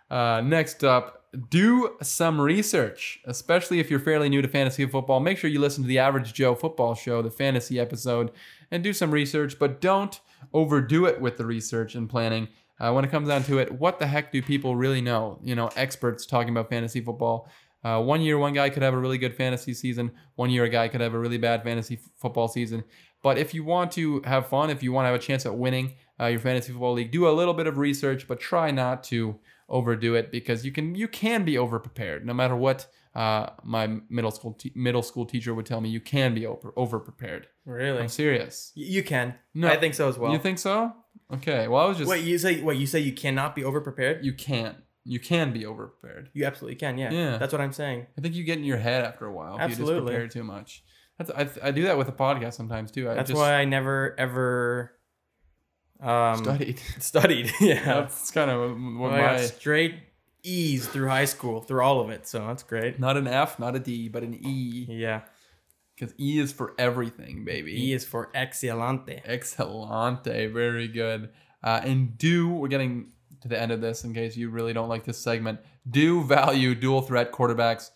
[0.10, 5.20] Uh, next up, do some research, especially if you're fairly new to fantasy football.
[5.20, 8.32] Make sure you listen to the Average Joe Football Show, the fantasy episode,
[8.72, 10.20] and do some research, but don't
[10.54, 12.48] overdo it with the research and planning.
[12.80, 15.40] Uh, when it comes down to it, what the heck do people really know?
[15.44, 17.50] You know, experts talking about fantasy football.
[17.84, 20.12] Uh, one year, one guy could have a really good fantasy season.
[20.36, 22.84] One year, a guy could have a really bad fantasy f- football season.
[23.28, 25.56] But if you want to have fun, if you want to have a chance at
[25.66, 25.88] winning
[26.20, 29.18] uh, your fantasy football league, do a little bit of research, but try not to
[29.78, 32.20] overdo it because you can you can be over prepared.
[32.26, 32.80] No matter what
[33.16, 33.86] uh, my
[34.18, 37.44] middle school te- middle school teacher would tell me, you can be over over prepared.
[37.66, 38.00] Really?
[38.04, 38.72] I'm serious.
[38.78, 39.36] Y- You can.
[39.54, 39.68] No.
[39.68, 40.32] I think so as well.
[40.32, 40.94] you think so?
[41.38, 41.68] Okay.
[41.68, 44.24] Well, I was just Wait, you say what you say you cannot be over prepared?
[44.24, 44.78] you can't.
[45.16, 46.30] you can be over prepared.
[46.34, 46.98] You absolutely can.
[46.98, 47.12] Yeah.
[47.12, 47.38] Yeah.
[47.40, 48.00] That's what I'm saying.
[48.18, 50.44] I think you get in your head after a while if you just prepare too
[50.56, 50.70] much.
[51.18, 53.10] That's, I, I do that with a podcast sometimes too.
[53.10, 54.92] I That's just why I never ever
[56.00, 56.80] um studied.
[57.00, 57.52] studied.
[57.62, 57.84] yeah.
[57.84, 59.96] That's kind of what Well, I got straight
[60.44, 62.28] E's through high school, through all of it.
[62.28, 63.00] So that's great.
[63.00, 64.86] not an F, not a D, but an E.
[64.90, 65.22] Yeah.
[65.96, 67.90] Because E is for everything, baby.
[67.90, 69.22] E is for excelente.
[69.26, 71.30] Excelente, very good.
[71.64, 73.12] Uh, and do we're getting
[73.42, 75.60] to the end of this in case you really don't like this segment.
[75.90, 77.90] Do value dual threat quarterbacks,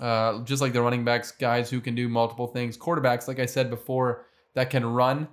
[0.00, 2.76] uh, just like the running backs, guys who can do multiple things.
[2.76, 5.28] Quarterbacks, like I said before, that can run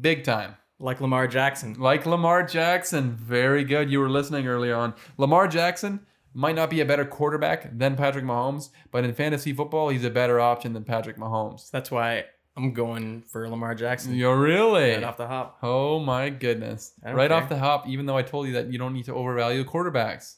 [0.00, 0.56] big time.
[0.78, 1.74] Like Lamar Jackson.
[1.74, 3.90] Like Lamar Jackson, very good.
[3.90, 4.94] You were listening earlier on.
[5.18, 6.00] Lamar Jackson
[6.32, 10.10] might not be a better quarterback than Patrick Mahomes, but in fantasy football, he's a
[10.10, 11.70] better option than Patrick Mahomes.
[11.70, 12.24] That's why
[12.56, 14.14] I'm going for Lamar Jackson.
[14.14, 15.58] You're really Right off the hop.
[15.62, 16.92] Oh my goodness!
[17.04, 17.36] Right care.
[17.36, 20.36] off the hop, even though I told you that you don't need to overvalue quarterbacks.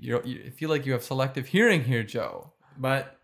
[0.00, 2.52] You're, you feel like you have selective hearing here, Joe.
[2.76, 3.16] But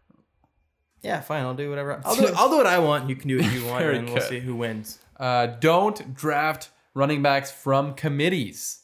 [1.03, 1.43] yeah, fine.
[1.45, 2.01] I'll do whatever.
[2.05, 2.29] I'll do.
[2.37, 3.09] I'll do what I want.
[3.09, 4.29] You can do what you want, and we'll good.
[4.29, 4.99] see who wins.
[5.19, 8.81] Uh, don't draft running backs from committees.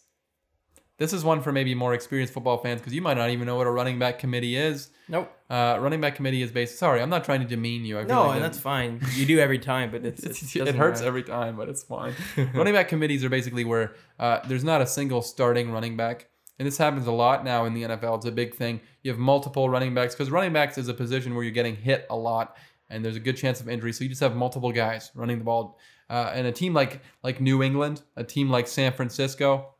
[0.99, 3.57] This is one for maybe more experienced football fans because you might not even know
[3.57, 4.91] what a running back committee is.
[5.09, 5.33] Nope.
[5.49, 6.79] Uh, running back committee is based.
[6.79, 7.99] Sorry, I'm not trying to demean you.
[7.99, 9.01] I No, like and that's fine.
[9.15, 11.09] You do every time, but it's, It's- it, it hurts matter.
[11.09, 12.13] every time, but it's fine.
[12.55, 16.29] running back committees are basically where uh, there's not a single starting running back.
[16.61, 18.19] And this happens a lot now in the NFL.
[18.19, 18.83] It's a big thing.
[19.03, 22.07] You have multiple running backs because running backs is a position where you're getting hit
[22.11, 22.55] a lot
[22.91, 23.95] and there's a good chance of injury.
[23.95, 25.79] So you just have multiple guys running the ball.
[26.11, 29.73] Uh, and a team like like New England, a team like San Francisco,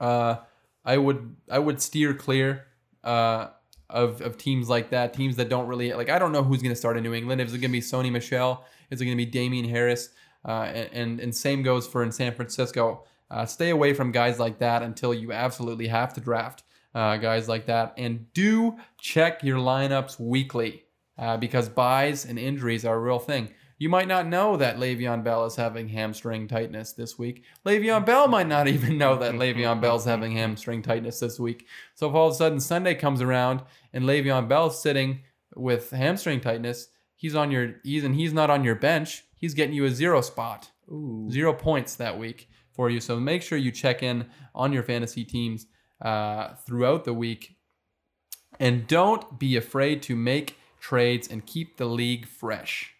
[0.00, 0.36] uh,
[0.86, 2.64] I would I would steer clear
[3.04, 3.48] uh,
[3.90, 5.12] of, of teams like that.
[5.12, 6.08] Teams that don't really like.
[6.08, 7.42] I don't know who's going to start in New England.
[7.42, 8.64] Is it going to be Sony Michel?
[8.90, 10.08] Is it going to be Damien Harris?
[10.46, 13.04] Uh, and, and and same goes for in San Francisco.
[13.32, 16.64] Uh, stay away from guys like that until you absolutely have to draft
[16.94, 17.94] uh, guys like that.
[17.96, 20.84] And do check your lineups weekly
[21.16, 23.48] uh, because buys and injuries are a real thing.
[23.78, 27.42] You might not know that Le'Veon Bell is having hamstring tightness this week.
[27.66, 31.66] Le'Veon Bell might not even know that Le'Veon Bell's having hamstring tightness this week.
[31.94, 33.62] So if all of a sudden Sunday comes around
[33.94, 35.20] and Le'Veon Bell's sitting
[35.56, 39.24] with hamstring tightness, he's on your he's and he's not on your bench.
[39.34, 41.28] He's getting you a zero spot, Ooh.
[41.30, 43.00] zero points that week for you.
[43.00, 45.66] So make sure you check in on your fantasy teams
[46.00, 47.56] uh, throughout the week,
[48.58, 52.94] and don't be afraid to make trades and keep the league fresh.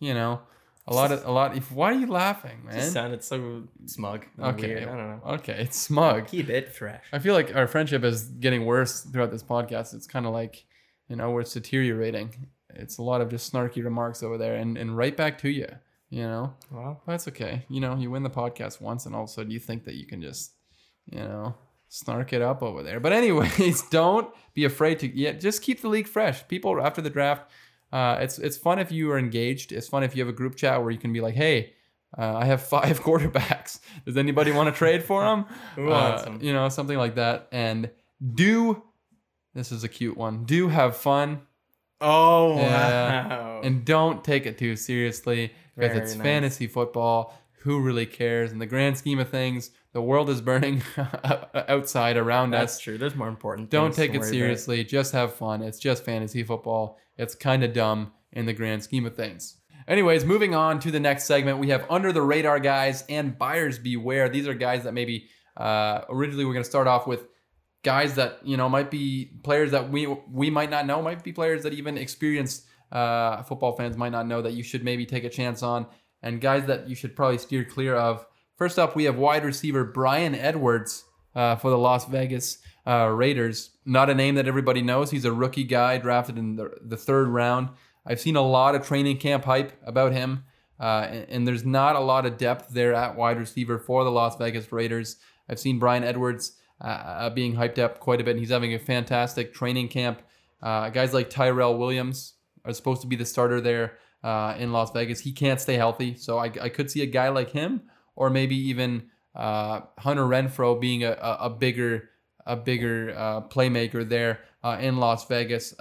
[0.00, 0.40] You know,
[0.86, 1.56] a lot of a lot.
[1.56, 2.74] If why are you laughing, man?
[2.74, 4.26] Just sounded so smug.
[4.38, 4.66] Okay.
[4.68, 4.82] weird.
[4.82, 5.20] I don't know.
[5.34, 6.28] Okay, it's smug.
[6.28, 7.04] Keep it fresh.
[7.12, 9.94] I feel like our friendship is getting worse throughout this podcast.
[9.94, 10.64] It's kind of like,
[11.08, 12.48] you know, we're deteriorating.
[12.74, 15.68] It's a lot of just snarky remarks over there and, and right back to you,
[16.14, 16.54] you know?
[16.70, 17.64] Well, That's okay.
[17.68, 19.94] You know, you win the podcast once and all of a sudden you think that
[19.94, 20.52] you can just,
[21.10, 21.54] you know,
[21.88, 23.00] snark it up over there.
[23.00, 26.46] But anyways, don't be afraid to yeah, just keep the league fresh.
[26.46, 27.50] People after the draft,
[27.92, 29.72] uh, it's it's fun if you are engaged.
[29.72, 31.72] It's fun if you have a group chat where you can be like, hey,
[32.16, 33.80] uh, I have five quarterbacks.
[34.06, 35.46] Does anybody want to trade for them?
[35.76, 36.38] 'em?
[36.40, 37.48] You know, something like that.
[37.50, 37.90] And
[38.34, 38.82] do
[39.54, 40.44] this is a cute one.
[40.44, 41.40] Do have fun
[42.00, 43.28] oh Yeah.
[43.28, 43.60] wow.
[43.64, 46.22] and don't take it too seriously because it's nice.
[46.22, 47.34] fantasy football.
[47.62, 48.52] Who really cares?
[48.52, 50.82] In the grand scheme of things, the world is burning
[51.54, 52.60] outside around us.
[52.60, 52.80] That's us.
[52.80, 52.98] true.
[52.98, 53.70] There's more important.
[53.70, 54.30] Don't take it worry about.
[54.30, 54.84] seriously.
[54.84, 55.62] Just have fun.
[55.62, 56.98] It's just fantasy football.
[57.16, 59.56] It's kind of dumb in the grand scheme of things.
[59.86, 63.78] Anyways, moving on to the next segment, we have under the radar guys and buyers
[63.78, 64.28] beware.
[64.28, 67.26] These are guys that maybe uh, originally we're going to start off with
[67.82, 71.32] guys that you know might be players that we we might not know, might be
[71.32, 75.24] players that even experienced uh, football fans might not know that you should maybe take
[75.24, 75.86] a chance on,
[76.22, 78.26] and guys that you should probably steer clear of.
[78.56, 81.04] First up, we have wide receiver Bryan Edwards
[81.34, 83.70] uh, for the Las Vegas uh, Raiders.
[83.84, 85.10] Not a name that everybody knows.
[85.10, 87.70] He's a rookie guy drafted in the, the third round.
[88.06, 90.44] I've seen a lot of training camp hype about him,
[90.78, 94.10] uh, and, and there's not a lot of depth there at wide receiver for the
[94.10, 95.16] Las Vegas Raiders.
[95.48, 98.32] I've seen Bryan Edwards uh, uh, being hyped up quite a bit.
[98.32, 100.22] and He's having a fantastic training camp.
[100.62, 102.33] Uh, guys like Tyrell Williams
[102.64, 105.20] are supposed to be the starter there uh, in Las Vegas.
[105.20, 107.82] He can't stay healthy, so I, I could see a guy like him,
[108.16, 112.10] or maybe even uh, Hunter Renfrow being a, a, bigger
[112.46, 115.74] a bigger uh, playmaker there uh, in Las Vegas.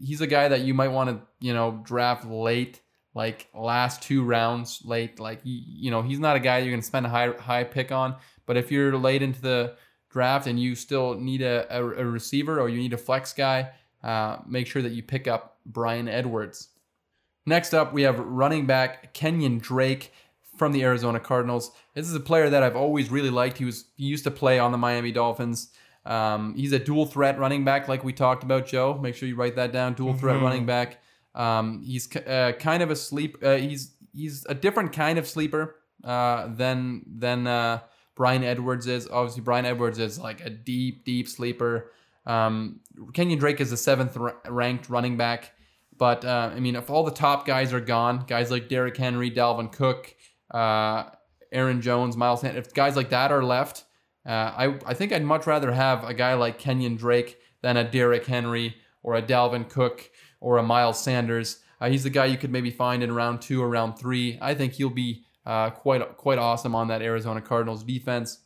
[0.00, 2.80] He's a guy that you might want to you know draft late,
[3.14, 5.20] like last two rounds late.
[5.20, 8.16] Like you, know he's not a guy you're gonna spend a high high pick on.
[8.46, 9.76] But if you're late into the
[10.10, 13.70] draft and you still need a, a, a receiver or you need a flex guy,
[14.02, 16.68] uh, make sure that you pick up Bryan Edwards.
[17.46, 20.12] Next up, we have running back Kenyon Drake
[20.56, 21.70] from the Arizona Cardinals.
[21.94, 23.58] This is a player that I've always really liked.
[23.58, 25.70] He was he used to play on the Miami Dolphins.
[26.04, 28.98] Um, he's a dual threat running back, like we talked about, Joe.
[28.98, 29.94] Make sure you write that down.
[29.94, 30.42] Dual threat Mhm.
[30.42, 30.98] running back.
[31.34, 33.38] Um, he's uh, kind of a sleep.
[33.42, 37.80] Uh, he's he's a different kind of sleeper uh, than than uh,
[38.16, 39.08] Bryan Edwards is.
[39.08, 41.90] Obviously, Bryan Edwards is like a deep, deep sleeper.
[42.26, 42.80] Um,
[43.12, 45.52] Kenyon Drake is the seventh ra- ranked running back.
[45.96, 49.30] But uh, I mean, if all the top guys are gone, guys like Derrick Henry,
[49.30, 50.14] Dalvin Cook,
[50.50, 51.04] uh,
[51.52, 53.84] Aaron Jones, Miles Sanders, if guys like that are left,
[54.26, 57.84] uh, I I think I'd much rather have a guy like Kenyon Drake than a
[57.84, 60.10] Derrick Henry or a Dalvin Cook
[60.40, 61.60] or a Miles Sanders.
[61.80, 64.38] Uh, he's the guy you could maybe find in round two or round three.
[64.40, 68.38] I think he'll be uh, quite quite awesome on that Arizona Cardinals defense.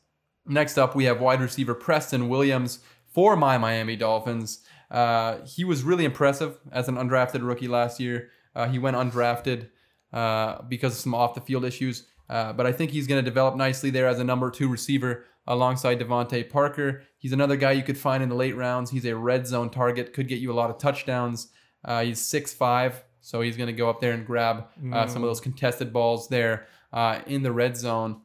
[0.46, 2.80] Next up, we have wide receiver Preston Williams
[3.14, 4.60] for my Miami Dolphins.
[4.90, 8.30] Uh, he was really impressive as an undrafted rookie last year.
[8.54, 9.68] Uh, he went undrafted
[10.12, 13.28] uh, because of some off the field issues, uh, but I think he's going to
[13.28, 17.02] develop nicely there as a number two receiver alongside DeVante Parker.
[17.18, 18.90] He's another guy you could find in the late rounds.
[18.90, 21.48] He's a red zone target, could get you a lot of touchdowns.
[21.84, 25.28] Uh, he's 6'5, so he's going to go up there and grab uh, some of
[25.28, 28.20] those contested balls there uh, in the red zone.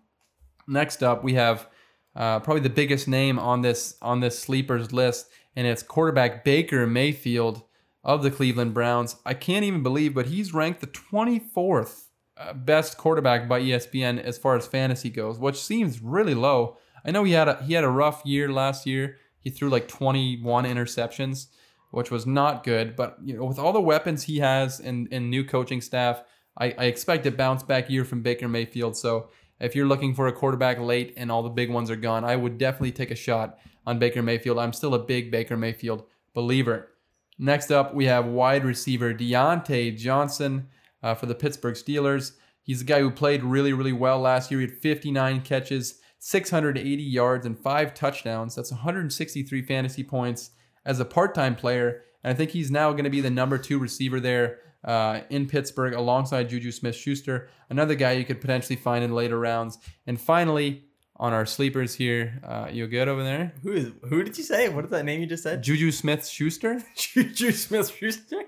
[0.67, 1.67] Next up, we have
[2.15, 6.85] uh, probably the biggest name on this on this sleepers list, and it's quarterback Baker
[6.87, 7.63] Mayfield
[8.03, 9.17] of the Cleveland Browns.
[9.25, 12.05] I can't even believe, but he's ranked the 24th
[12.37, 16.77] uh, best quarterback by ESPN as far as fantasy goes, which seems really low.
[17.05, 19.17] I know he had a he had a rough year last year.
[19.39, 21.47] He threw like 21 interceptions,
[21.91, 22.95] which was not good.
[22.95, 26.23] But you know, with all the weapons he has and, and new coaching staff,
[26.57, 28.97] I, I expect a bounce back year from Baker Mayfield.
[28.97, 29.29] So
[29.59, 32.35] if you're looking for a quarterback late and all the big ones are gone, I
[32.35, 34.57] would definitely take a shot on Baker Mayfield.
[34.57, 36.03] I'm still a big Baker Mayfield
[36.33, 36.89] believer.
[37.37, 40.67] Next up, we have wide receiver Diontae Johnson
[41.01, 42.33] uh, for the Pittsburgh Steelers.
[42.61, 44.59] He's a guy who played really, really well last year.
[44.59, 48.55] He had 59 catches, 680 yards and five touchdowns.
[48.55, 50.51] That's 163 fantasy points
[50.85, 53.79] as a part-time player, and I think he's now going to be the number two
[53.79, 59.13] receiver there uh, in Pittsburgh alongside Juju Smith-Schuster, another guy you could potentially find in
[59.13, 59.77] later rounds.
[60.07, 60.85] And finally,
[61.17, 63.53] on our sleepers here, uh, you good over there?
[63.63, 63.91] Who is?
[64.09, 64.69] Who did you say?
[64.69, 65.61] What is that name you just said?
[65.61, 66.83] Juju Smith-Schuster.
[66.95, 68.43] Juju Smith Schuster.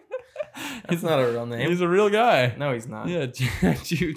[0.88, 1.70] That's not a real name.
[1.70, 2.54] He's a real guy.
[2.58, 3.08] No, he's not.
[3.08, 3.26] Yeah,
[3.84, 4.14] Juju,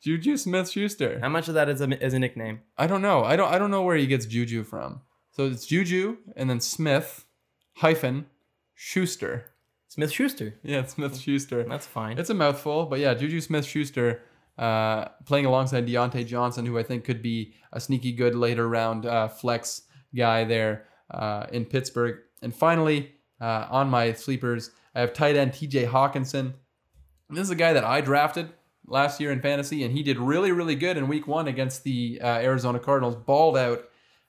[0.00, 1.20] Juju Smith Schuster.
[1.20, 2.60] How much of that is a, is a nickname?
[2.76, 3.24] I don't know.
[3.24, 3.52] I don't.
[3.52, 5.02] I don't know where he gets Juju from.
[5.30, 7.26] So it's Juju and then Smith
[7.76, 8.26] hyphen
[8.74, 9.52] Schuster.
[9.96, 10.54] Smith Schuster.
[10.62, 11.64] Yeah, Smith Schuster.
[11.64, 12.18] That's fine.
[12.18, 14.20] It's a mouthful, but yeah, Juju Smith Schuster
[14.58, 19.06] uh, playing alongside Diontae Johnson, who I think could be a sneaky good later round
[19.06, 19.82] uh, flex
[20.14, 22.18] guy there uh, in Pittsburgh.
[22.42, 26.52] And finally, uh, on my sleepers, I have tight end TJ Hockenson.
[27.30, 28.50] This is a guy that I drafted
[28.86, 32.20] last year in fantasy, and he did really, really good in week one against the
[32.22, 33.78] uh, Arizona Cardinals, balled out.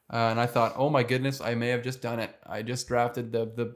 [0.10, 2.34] Uh, and I thought, oh my goodness, I may have just done it.
[2.46, 3.76] I just drafted the the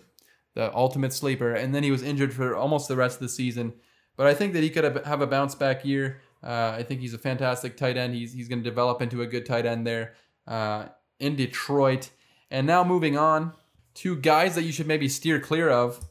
[0.53, 3.73] the ultimate sleeper, and then he was injured for almost the rest of the season.
[4.17, 6.21] But I think that he could have, have a bounce back year.
[6.43, 8.15] Uh, I think he's a fantastic tight end.
[8.15, 10.15] He's he's going to develop into a good tight end there
[10.47, 10.85] uh,
[11.19, 12.09] in Detroit.
[12.49, 13.53] And now moving on
[13.95, 16.03] to guys that you should maybe steer clear of.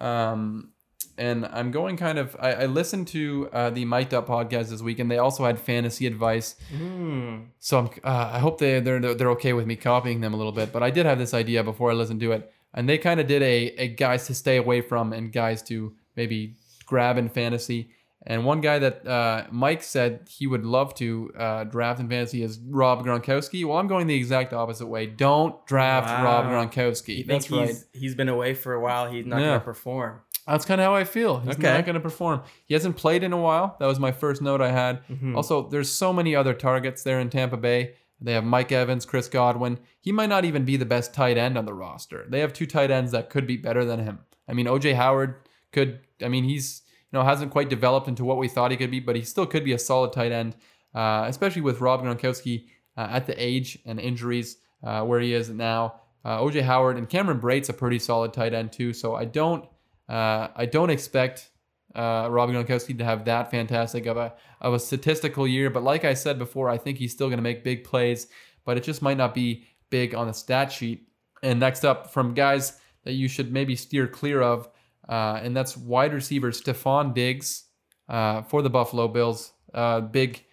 [0.00, 0.72] Um,
[1.18, 2.34] and I'm going kind of.
[2.40, 5.60] I, I listened to uh, the Mic'd Up podcast this week, and they also had
[5.60, 6.56] fantasy advice.
[6.74, 7.48] Mm.
[7.58, 10.52] So I'm, uh, I hope they they're they're okay with me copying them a little
[10.52, 10.72] bit.
[10.72, 13.26] But I did have this idea before I listened to it, and they kind of
[13.26, 16.54] did a a guys to stay away from and guys to maybe
[16.86, 17.90] grab in fantasy.
[18.24, 22.44] And one guy that uh, Mike said he would love to uh, draft in fantasy
[22.44, 23.64] is Rob Gronkowski.
[23.64, 25.06] Well, I'm going the exact opposite way.
[25.06, 26.24] Don't draft Wow.
[26.24, 27.26] Rob Gronkowski.
[27.26, 27.66] That's right.
[27.66, 29.10] he's he's been away for a while?
[29.10, 29.46] He's not Yeah.
[29.48, 30.20] going to perform.
[30.46, 31.38] That's kind of how I feel.
[31.40, 31.72] He's Okay.
[31.72, 32.42] not going to perform.
[32.66, 33.76] He hasn't played in a while.
[33.80, 35.00] That was my first note I had.
[35.08, 35.36] Mhm.
[35.36, 37.94] Also, there's so many other targets there in Tampa Bay.
[38.24, 39.78] They have Mike Evans, Chris Godwin.
[40.00, 42.24] He might not even be the best tight end on the roster.
[42.28, 44.20] They have two tight ends that could be better than him.
[44.48, 46.00] I mean, OJ Howard could.
[46.22, 49.00] I mean, he's you know hasn't quite developed into what we thought he could be,
[49.00, 50.56] but he still could be a solid tight end,
[50.94, 52.66] uh, especially with Rob Gronkowski
[52.96, 56.00] uh, at the age and injuries uh, where he is now.
[56.24, 58.92] Uh, OJ Howard and Cameron Brate's a pretty solid tight end too.
[58.92, 59.64] So I don't
[60.08, 61.50] uh, I don't expect
[61.94, 65.70] uh, Rob Gronkowski to have that fantastic of a of a statistical year.
[65.70, 68.28] But like I said before, I think he's still going to make big plays,
[68.64, 71.06] but it just might not be big on the stat sheet.
[71.42, 74.68] And next up, from guys that you should maybe steer clear of,
[75.08, 77.64] uh, and that's wide receiver Stefon Diggs
[78.08, 79.52] uh, for the Buffalo Bills.
[79.74, 80.44] Uh, big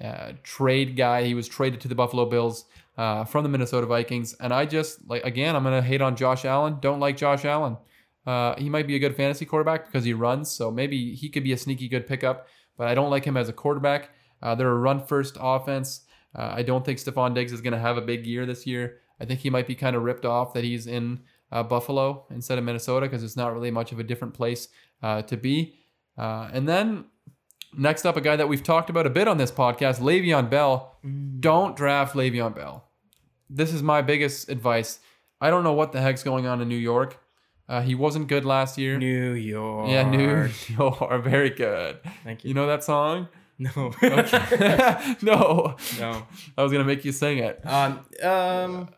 [0.00, 1.24] uh, trade guy.
[1.24, 2.66] He was traded to the Buffalo Bills
[2.96, 4.34] uh, from the Minnesota Vikings.
[4.34, 6.78] And I just like again, I'm gonna hate on Josh Allen.
[6.80, 7.76] Don't like Josh Allen.
[8.26, 11.44] Uh, he might be a good fantasy quarterback because he runs, so maybe he could
[11.44, 12.48] be a sneaky good pickup.
[12.76, 14.10] But I don't like him as a quarterback.
[14.42, 16.02] Uh, they're a run first offense.
[16.34, 18.98] Uh, I don't think Stefon Diggs is going to have a big year this year.
[19.20, 21.20] I think he might be kind of ripped off that he's in
[21.50, 24.68] uh, Buffalo instead of Minnesota because it's not really much of a different place
[25.02, 25.76] uh, to be.
[26.18, 27.04] Uh, and then
[27.76, 30.98] next up, a guy that we've talked about a bit on this podcast, Le'Veon Bell.
[31.40, 32.88] Don't draft Le'Veon Bell.
[33.48, 34.98] This is my biggest advice.
[35.40, 37.20] I don't know what the heck's going on in New York.
[37.68, 38.96] Uh, he wasn't good last year.
[38.98, 39.88] New York.
[39.88, 40.48] yeah, New
[40.78, 41.98] York, very good.
[42.24, 42.48] Thank you.
[42.48, 43.28] You know that song?
[43.58, 43.70] No.
[44.02, 45.16] Okay.
[45.22, 46.26] no, no.
[46.58, 47.60] I was gonna make you sing it.
[47.66, 48.00] Um.
[48.22, 48.88] Um.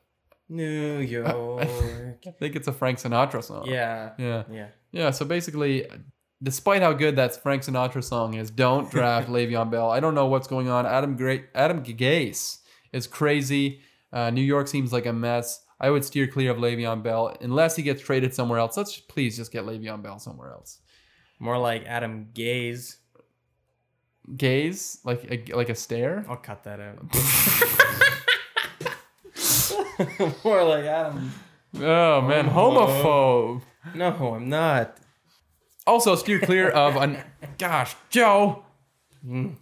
[0.49, 1.63] New York.
[2.27, 3.67] I think it's a Frank Sinatra song.
[3.67, 4.13] yeah.
[4.19, 4.45] Yeah.
[4.51, 4.67] Yeah.
[4.93, 5.11] Yeah.
[5.13, 5.87] So basically,
[6.43, 9.91] despite how good that Frank Sinatra song is, don't draft Le'Veon Bell.
[9.91, 10.87] I don't know what's going on.
[10.87, 12.59] Adam Great Adam Gase
[12.93, 13.81] is crazy.
[14.13, 15.61] Uh, New York seems like a mess.
[15.81, 18.77] I would steer clear of Le'Veon Bell unless he gets traded somewhere else.
[18.77, 20.79] Let's please just get Le'Veon Bell somewhere else.
[21.39, 22.99] More like Adam Gaze.
[24.37, 26.27] Gaze like a, like a stare.
[26.29, 26.99] I'll cut that out.
[30.45, 31.33] More like Adam.
[31.77, 33.63] Oh man, homophobe.
[33.95, 34.97] No, I'm not.
[35.87, 37.19] Also, steer clear of an.
[37.59, 38.65] Gosh, Joe.
[39.27, 39.57] Mm.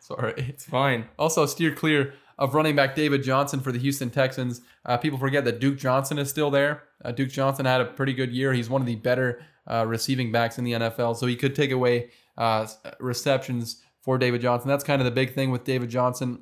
[0.00, 0.34] Sorry.
[0.36, 1.06] It's fine.
[1.18, 4.62] Also, steer clear of running back David Johnson for the Houston Texans.
[4.84, 6.82] Uh, people forget that Duke Johnson is still there.
[7.04, 8.52] Uh, Duke Johnson had a pretty good year.
[8.52, 11.70] He's one of the better uh, receiving backs in the NFL, so he could take
[11.70, 12.66] away uh,
[12.98, 14.68] receptions for David Johnson.
[14.68, 16.40] That's kind of the big thing with David Johnson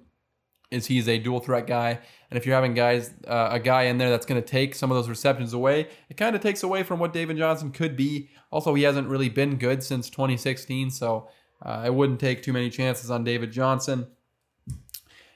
[0.71, 1.99] is he's a dual threat guy,
[2.31, 4.91] and if you're having guys uh, a guy in there that's going to take some
[4.91, 8.31] of those receptions away, it kind of takes away from what David Johnson could be.
[8.51, 11.29] Also, he hasn't really been good since 2016, so
[11.63, 14.07] uh, I wouldn't take too many chances on David Johnson.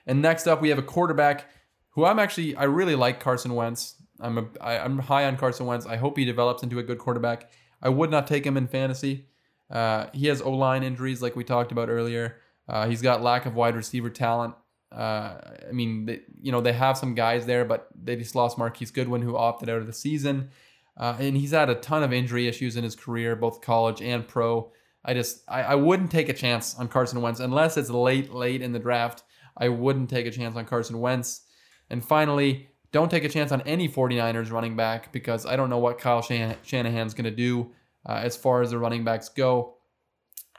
[0.07, 1.49] And next up, we have a quarterback
[1.91, 3.97] who I'm actually I really like Carson Wentz.
[4.21, 5.87] I'm a, I, I'm high on Carson Wentz.
[5.87, 7.51] I hope he develops into a good quarterback.
[7.83, 9.27] I would not take him in fantasy.
[9.71, 12.37] Uh, he has O line injuries, like we talked about earlier.
[12.69, 14.55] Uh, he's got lack of wide receiver talent.
[14.93, 15.39] Uh,
[15.69, 18.93] I mean, they, you know, they have some guys there, but they just lost Marquise
[18.93, 20.51] Goodwin, who opted out of the season.
[20.97, 24.29] Uh, and he's had a ton of injury issues in his career, both college and
[24.29, 24.71] pro.
[25.05, 28.63] I just, I, I wouldn't take a chance on Carson Wentz unless it's late, late
[28.63, 29.24] in the draft.
[29.57, 31.43] I wouldn't take a chance on Carson Wentz.
[31.91, 35.79] And finally, don't take a chance on any 49ers running back because I don't know
[35.79, 37.73] what Kyle Shan- Shanahan's going to do
[38.07, 39.75] uh, as far as the running backs go.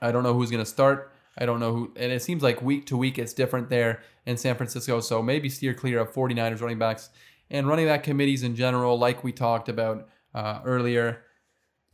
[0.02, 1.14] I don't know who's going to start.
[1.38, 4.38] I don't know who, and it seems like week to week it's different there in
[4.38, 5.00] San Francisco.
[5.02, 7.10] So maybe steer clear of 49ers running backs
[7.50, 11.24] and running back committees in general, like we talked about uh, earlier.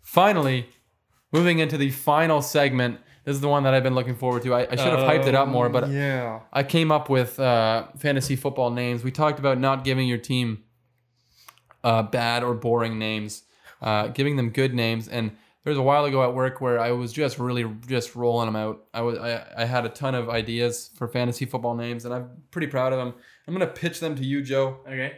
[0.02, 0.70] Finally,
[1.32, 3.00] moving into the final segment.
[3.24, 4.54] This is the one that I've been looking forward to.
[4.56, 6.40] I, I should have hyped it up more, but yeah.
[6.52, 9.04] I came up with uh, fantasy football names.
[9.04, 10.64] We talked about not giving your team
[11.84, 13.44] uh, bad or boring names,
[13.82, 15.08] uh, giving them good names.
[15.08, 15.32] And
[15.64, 18.56] there was a while ago at work where I was just really just rolling them
[18.56, 18.84] out.
[18.94, 22.30] I was I, I had a ton of ideas for fantasy football names, and I'm
[22.50, 23.14] pretty proud of them.
[23.48, 24.80] I'm gonna pitch them to you, Joe.
[24.88, 25.14] Okay.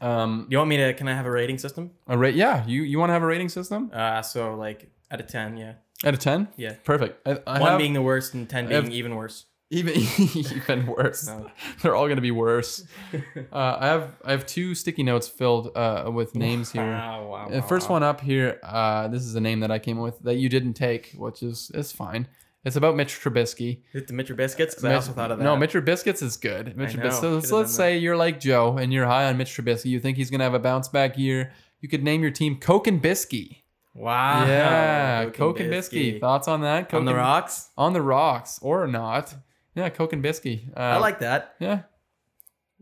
[0.00, 0.92] Um, You want me to?
[0.94, 1.92] Can I have a rating system?
[2.08, 2.34] a rate?
[2.34, 5.56] Yeah, you you want to have a rating system Uh, so like out of ten,
[5.56, 5.74] yeah,
[6.04, 6.48] out of ten?
[6.56, 6.74] yeah.
[6.84, 7.26] Perfect.
[7.26, 9.46] I, I One have being the worst and ten I being have- even worse.
[9.70, 9.94] even
[10.34, 11.26] even worse.
[11.26, 11.50] No.
[11.82, 12.84] They're all gonna be worse.
[13.52, 16.82] Uh, I have I have two sticky notes filled uh, with names here.
[16.82, 17.94] Wow, wow, The wow, first wow.
[17.96, 20.48] one up here, uh, this is a name that I came up with that you
[20.48, 22.26] didn't take, which is is fine.
[22.64, 23.82] It's about Mitch Trubisky.
[23.92, 24.74] Is the Mitch Biscuits?
[24.74, 25.44] Because I also thought of that.
[25.44, 26.76] No, Mitch Trubisky's is good.
[26.76, 27.20] Mitch know, Trubisky.
[27.20, 29.86] So let's, let's say you're like Joe and you're high on Mitch Trubisky.
[29.86, 31.52] You think he's gonna have a bounce back year.
[31.80, 33.63] You could name your team Coke and Bisky.
[33.94, 34.44] Wow.
[34.46, 36.18] yeah, Coke and Bisky.
[36.20, 36.88] Thoughts on that?
[36.88, 37.70] Coke On the and- rocks.
[37.78, 39.34] On the rocks or not?
[39.74, 40.68] Yeah, Coke and Bisky.
[40.76, 41.54] Uh, I like that.
[41.60, 41.82] Yeah,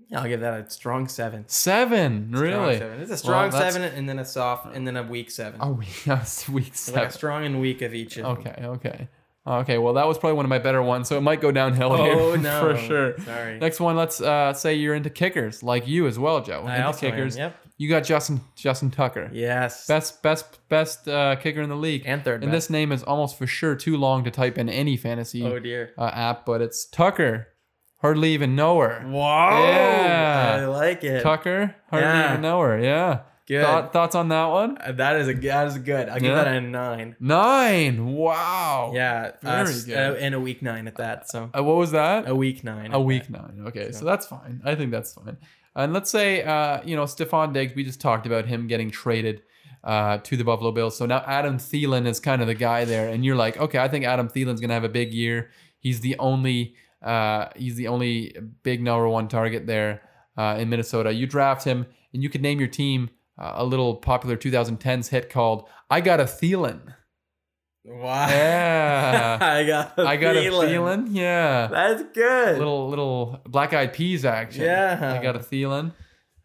[0.09, 1.45] Yeah, I'll give that a strong seven.
[1.49, 2.29] seven.
[2.35, 2.79] Strong really?
[2.79, 3.01] seven.
[3.01, 5.59] It's a strong that's- seven and then a soft and then a weak seven.
[5.63, 7.03] Oh, we that's week Like seven.
[7.09, 8.19] a strong and weak of each.
[8.19, 8.47] Of them.
[8.53, 9.09] Okay, okay.
[9.45, 11.93] Okay, well, that was probably one of my better ones, so it might go downhill
[11.93, 12.61] Oh here no.
[12.61, 13.19] for sure.
[13.19, 13.59] Sorry.
[13.59, 16.63] Next one, let's uh, say you're into kickers, like you as well, Joe.
[16.65, 17.37] I into also am, kickers.
[17.37, 17.57] Yep.
[17.77, 19.87] You got Justin Justin Tucker, Yes.
[19.89, 22.05] best best best uh, kicker in the league.
[22.07, 22.45] and third.
[22.45, 22.69] And best.
[22.69, 25.93] this name is almost for sure too long to type in any fantasy Oh dear.
[25.99, 27.49] uh, app, but it's Tucker.
[28.01, 29.03] Hardly even know her.
[29.09, 29.63] Wow.
[29.65, 30.59] Yeah.
[30.61, 31.23] I like it.
[31.23, 32.31] Tucker, hardly Yeah.
[32.31, 32.79] even know her.
[32.79, 33.21] Yeah.
[33.49, 33.65] Good.
[33.65, 34.79] Thought, thoughts on that one?
[34.79, 36.09] Uh, that is a that is good.
[36.09, 36.45] I'll give Yeah.
[36.45, 37.17] that a nine.
[37.19, 38.07] Nine.
[38.15, 38.93] Wow.
[38.95, 39.33] Yeah.
[39.43, 39.97] Very uh, s- good.
[39.97, 41.29] uh, and a week nine at that.
[41.29, 42.29] So Uh, what was that?
[42.29, 42.93] a week nine.
[42.93, 43.33] A at week that.
[43.57, 43.65] nine.
[43.67, 44.61] Okay, so So- that's fine.
[44.65, 45.37] I think that's fine.
[45.75, 49.43] And let's say, uh, you know, Stefon Diggs, we just talked about him getting traded
[49.85, 50.97] uh, to the Buffalo Bills.
[50.97, 53.89] So now Adam Thielen is kind of the guy there, and you're like, okay, I
[53.89, 55.51] think Adam Thielen's gonna have a big year.
[55.81, 60.03] He's the only, uh, he's the only big number one target there
[60.39, 61.13] uh, in Minnesota.
[61.13, 63.11] You draft him, and you could name your team
[63.43, 66.81] uh, a little popular 2010s hit called "I Got a Feeling."
[67.85, 68.29] Wow.
[68.29, 69.99] Yeah, I got.
[69.99, 70.69] A I got feeling.
[70.69, 71.07] a Thielen.
[71.11, 71.67] Yeah.
[71.71, 72.59] That's good.
[72.59, 74.63] little little black eyed peas action.
[74.63, 75.17] Yeah.
[75.19, 75.93] I got a feeling.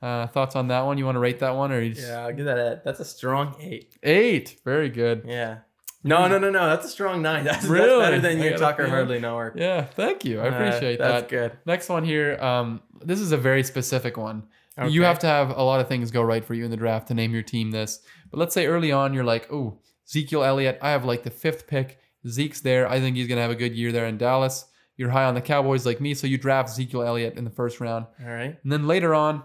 [0.01, 0.97] Uh, thoughts on that one?
[0.97, 2.81] You want to rate that one or you just Yeah, I'll give that a.
[2.83, 3.95] That's a strong eight.
[4.03, 4.59] eight?
[4.65, 5.23] Very good.
[5.27, 5.59] Yeah.
[6.03, 6.69] No, no, no, no.
[6.69, 7.43] That's a strong nine.
[7.49, 7.87] That's, Really?
[7.99, 8.91] that's better than I your Tucker feeling.
[8.91, 9.53] hardly know her.
[9.55, 10.39] Yeah, thank you.
[10.39, 11.29] I Uh, appreciate that's that.
[11.29, 11.51] That's good.
[11.65, 12.37] Next one here.
[12.41, 14.43] Um, this is a very specific one.
[14.85, 17.07] You have to have a lot of things go right for you in the draft
[17.07, 18.01] to name your team this.
[18.29, 20.77] But let's say early on you're like, oh, Ezekiel Elliott.
[20.81, 21.99] I have like the fifth pick.
[22.27, 22.89] Zeke's there.
[22.89, 24.65] I think he's gonna have a good year there in Dallas.
[24.95, 27.79] You're high on the Cowboys like me, so you draft Ezekiel Elliott in the first
[27.79, 28.05] round.
[28.23, 28.57] All right.
[28.61, 29.43] And then later on,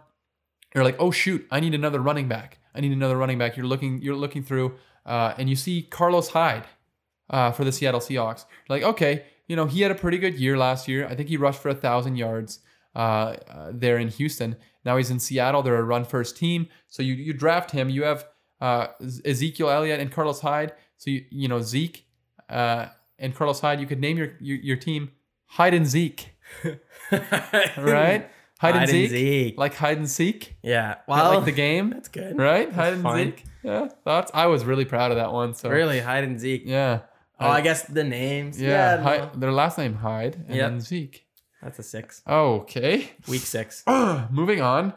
[0.74, 2.58] you're like, oh shoot, I need another running back.
[2.74, 3.56] I need another running back.
[3.56, 6.64] You're looking, you're looking through, uh, and you see Carlos Hyde
[7.28, 8.46] uh, for the Seattle Seahawks.
[8.68, 11.06] You're like, okay, you know, he had a pretty good year last year.
[11.06, 12.60] I think he rushed for a thousand yards
[12.94, 13.36] uh,
[13.70, 14.56] there in Houston.
[14.84, 15.62] Now he's in Seattle.
[15.62, 16.68] They're a run first team.
[16.88, 17.88] So you you draft him.
[17.90, 18.26] You have
[18.60, 18.88] uh,
[19.24, 20.72] Ezekiel Elliott and Carlos Hyde.
[20.98, 22.04] So you you know Zeke
[22.48, 22.86] uh,
[23.18, 23.80] and Carlos Hyde.
[23.80, 25.12] You could name your your, your team
[25.46, 26.30] Hyde and Zeke,
[27.76, 28.28] right?
[28.60, 29.58] Hide, and Zeke.
[29.58, 30.54] like hide and seek.
[30.62, 30.96] Yeah.
[31.08, 32.38] Well, Well, like the game, that's good.
[32.38, 32.72] right?
[32.72, 33.02] Hide and
[33.34, 33.44] seek.
[33.64, 34.30] Yeah, thoughts.
[34.34, 35.54] I was really proud of that one.
[35.54, 36.62] So Really, hide and Zeke.
[36.64, 37.00] yeah,
[37.40, 38.60] Oh, I guess the names.
[38.60, 39.02] yeah.
[39.02, 39.30] Yeah.
[39.34, 40.80] Their last name Hyde and Yep.
[40.80, 41.26] Zeke.
[41.62, 42.22] That's a six.
[42.26, 43.84] Okay, Week six.
[44.30, 44.94] moving on.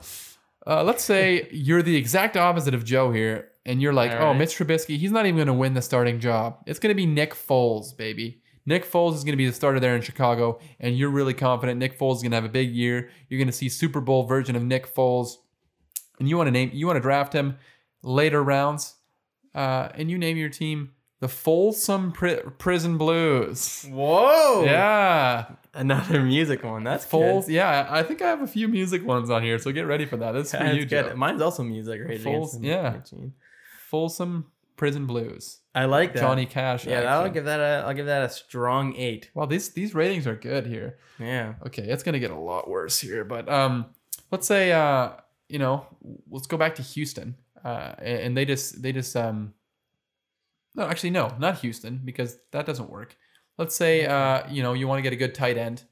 [0.65, 4.27] Uh, let's say you're the exact opposite of Joe here, and you're like, All oh,
[4.27, 4.37] right.
[4.37, 6.57] Mitch Trubisky, he's not even going to win the starting job.
[6.65, 8.41] It's going to be Nick Foles, baby.
[8.65, 11.79] Nick Foles is going to be the starter there in Chicago, and you're really confident
[11.79, 13.11] Nick Foles is going to have a big year.
[13.29, 15.35] You're going to see Super Bowl version of Nick Foles,
[16.19, 17.57] and you want to name, you want to draft him
[18.01, 18.95] later rounds,
[19.53, 20.94] uh, and you name your team
[21.25, 23.83] the Folsom Pri- Prison Blues.
[23.89, 24.63] Whoa.
[24.63, 26.83] Yeah, Another music one.
[26.83, 27.47] That's Foles.
[27.47, 27.55] Good.
[27.55, 30.17] Yeah, I think I have a few music ones on here, so get ready for
[30.17, 30.33] that.
[30.33, 31.09] That's for That's you, good.
[31.09, 31.15] Joe.
[31.15, 31.99] Mine's also music.
[32.21, 32.99] Foles, yeah.
[33.89, 34.45] Folsom
[34.77, 35.61] Prison Blues.
[35.73, 36.19] I like that.
[36.19, 36.85] Johnny Cash.
[36.85, 39.31] Yeah, I'll give that a I'll give that a strong eight.
[39.33, 40.99] Well, these these ratings are good here.
[41.19, 41.55] Yeah.
[41.65, 43.87] Okay, it's gonna get a lot worse here, but um,
[44.29, 45.09] let's say uh,
[45.49, 45.87] you know,
[46.29, 49.55] let's go back to Houston, uh, and and they just they just um,
[50.75, 53.17] no, actually no, not Houston because that doesn't work.
[53.57, 55.83] Let's say uh, you know, you want to get a good tight end.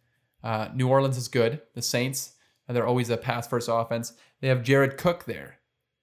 [0.44, 1.62] Uh, New Orleans is good.
[1.74, 2.34] The Saints,
[2.68, 4.14] they're always a pass first offense.
[4.42, 5.60] They have Jared Cook there.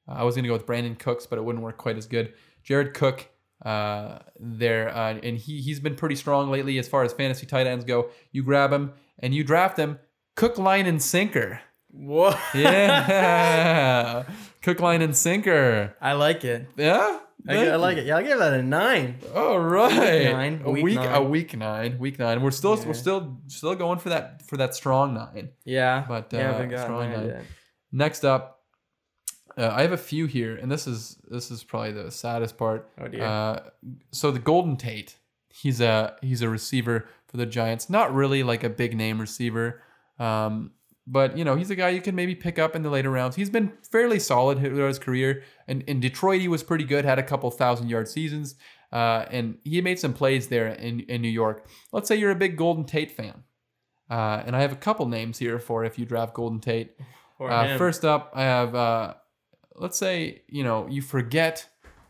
[0.08, 2.32] Uh, I was gonna go with Brandin Cooks, but it wouldn't work quite as good.
[2.62, 3.28] Jared Cook
[3.64, 7.66] uh, there, uh, and he he's been pretty strong lately as far as fantasy tight
[7.66, 8.10] ends go.
[8.32, 9.98] You grab him and you draft him.
[10.36, 11.60] Cook, line, and sinker.
[11.90, 12.38] What?
[12.54, 14.24] Yeah,
[14.62, 15.94] Cook, line, and sinker.
[16.00, 16.68] I like it.
[16.76, 17.18] Yeah,
[17.48, 18.06] I, I like it.
[18.06, 19.18] Yeah, I'll give that a nine.
[19.34, 22.42] All right, Week nine, a week week, a week nine, week nine.
[22.42, 22.86] We're still Yeah.
[22.86, 25.50] we're still still going for that for that strong nine.
[25.64, 26.04] Yeah.
[26.06, 27.26] But, yeah, uh, we got strong nine nine.
[27.28, 27.42] yet.
[27.92, 28.60] Next up,
[29.56, 32.88] uh, I have a few here, and this is this is probably the saddest part.
[33.00, 33.22] Oh dear.
[33.24, 33.60] Uh,
[34.12, 35.16] so the Golden Tate,
[35.48, 37.88] he's a he's a receiver for the Giants.
[37.90, 39.82] Not really like a big name receiver,
[40.18, 40.72] um,
[41.10, 43.34] but you know he's a guy you can maybe pick up in the later rounds.
[43.36, 45.42] He's been fairly solid throughout his career.
[45.66, 47.04] And in Detroit, he was pretty good.
[47.04, 48.54] Had a couple thousand yard seasons,
[48.92, 51.66] uh, and he made some plays there in in New York.
[51.92, 53.42] Let's say you're a big Golden Tate fan,
[54.08, 56.96] uh, and I have a couple names here for if you draft Golden Tate.
[57.40, 59.14] Uh, first up, I have, uh,
[59.74, 61.66] let's say, you know, you forget,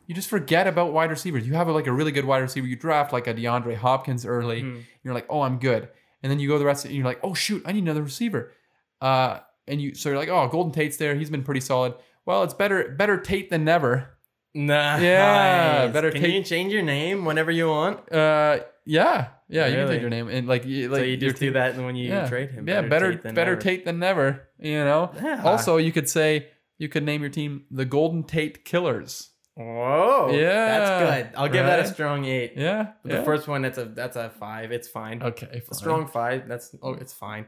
[0.06, 1.46] you just forget about wide receivers.
[1.46, 2.66] You have like a really good wide receiver.
[2.66, 4.62] You draft like a DeAndre Hopkins early.
[4.62, 4.78] Hmm.
[5.04, 5.88] You're like, oh, I'm good.
[6.22, 8.02] And then you go the rest, of, and you're like, oh shoot, I need another
[8.02, 8.52] receiver.
[9.00, 11.14] Uh, and you, so you're like, oh, Golden Tate's there.
[11.14, 11.94] He's been pretty solid.
[12.26, 14.18] Well, it's better, better Tate than never.
[14.54, 14.96] Nah.
[14.98, 15.92] Yeah, nice.
[15.92, 18.12] better Can take- you change your name whenever you want?
[18.12, 19.94] Uh, yeah, yeah, you can Really?
[19.94, 22.28] take your name and like, you, like so you just do that when you yeah.
[22.28, 22.68] trade him.
[22.68, 23.60] Yeah, better, Tate than better never.
[23.62, 24.48] Tate than never.
[24.58, 25.12] You know.
[25.22, 25.42] Yeah.
[25.44, 26.48] Also, you could say
[26.78, 29.29] you could name your team the Golden Tate Killers.
[29.54, 30.30] Whoa.
[30.32, 31.36] Yeah, That's good.
[31.38, 32.54] I'll give that a strong eight.
[32.56, 32.92] Yeah.
[33.02, 33.24] But The yeah.
[33.24, 34.72] first one, that's a that's a five.
[34.72, 35.22] It's fine.
[35.22, 35.48] Okay.
[35.52, 35.74] A fine.
[35.74, 36.48] strong five.
[36.48, 37.46] That's oh, it's fine.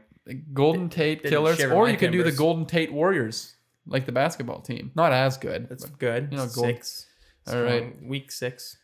[0.53, 2.31] Golden Tate didn't Killers, or my you could do the.
[2.31, 3.55] Golden Tate Warriors,
[3.87, 4.91] like the basketball team.
[4.95, 5.67] Not as good.
[5.69, 6.27] That's but good.
[6.31, 7.07] you know, gold- six.
[7.47, 7.83] All right.
[7.93, 8.07] Strong.
[8.07, 8.77] Week six.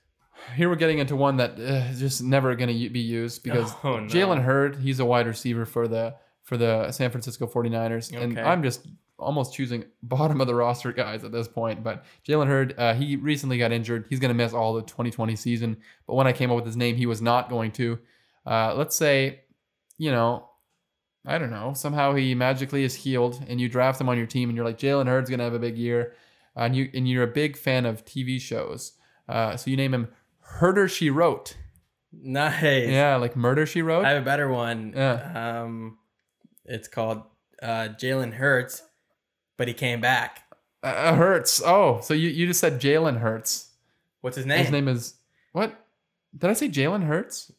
[0.55, 3.74] Here we're getting into one that uh, is just never going to be used because
[3.84, 4.07] Oh, no.
[4.07, 8.11] Jalen Hurd, he's a wide receiver for the for the San Francisco 49ers.
[8.17, 8.88] And I'm just
[9.20, 11.84] almost choosing bottom of the roster guys at this point.
[11.84, 14.05] But Jalen Hurd, uh, he recently got injured.
[14.09, 15.78] He's going to miss all the 2020 season.
[16.07, 17.99] But when I came up with his name, he was not going to.
[18.45, 19.41] Uh, let's say,
[19.97, 20.49] you know,
[21.26, 24.49] I don't know, somehow he magically is healed and you draft him on your team
[24.49, 26.13] and you're like, Jalen Hurd's going to have a big year.
[26.55, 28.93] Uh, and, you, and you're a big fan of TV shows.
[29.28, 30.07] Uh, so you name him
[30.39, 31.55] Herder She Wrote.
[32.11, 32.89] Nice.
[32.89, 34.05] Yeah, like Murder She Wrote.
[34.05, 34.93] I have a better one.
[34.95, 35.61] Yeah.
[35.61, 35.99] Um,
[36.65, 37.24] it's called
[37.61, 38.82] uh, Jalen Hurts,
[39.60, 40.43] but he came back.
[40.82, 41.62] Uh, Hurts.
[41.64, 43.72] Oh, so you, you just said Jalen Hurts.
[44.22, 44.60] What's his name?
[44.60, 45.16] His name is
[45.51, 45.86] what?
[46.36, 47.51] Did I say Jalen Hurts?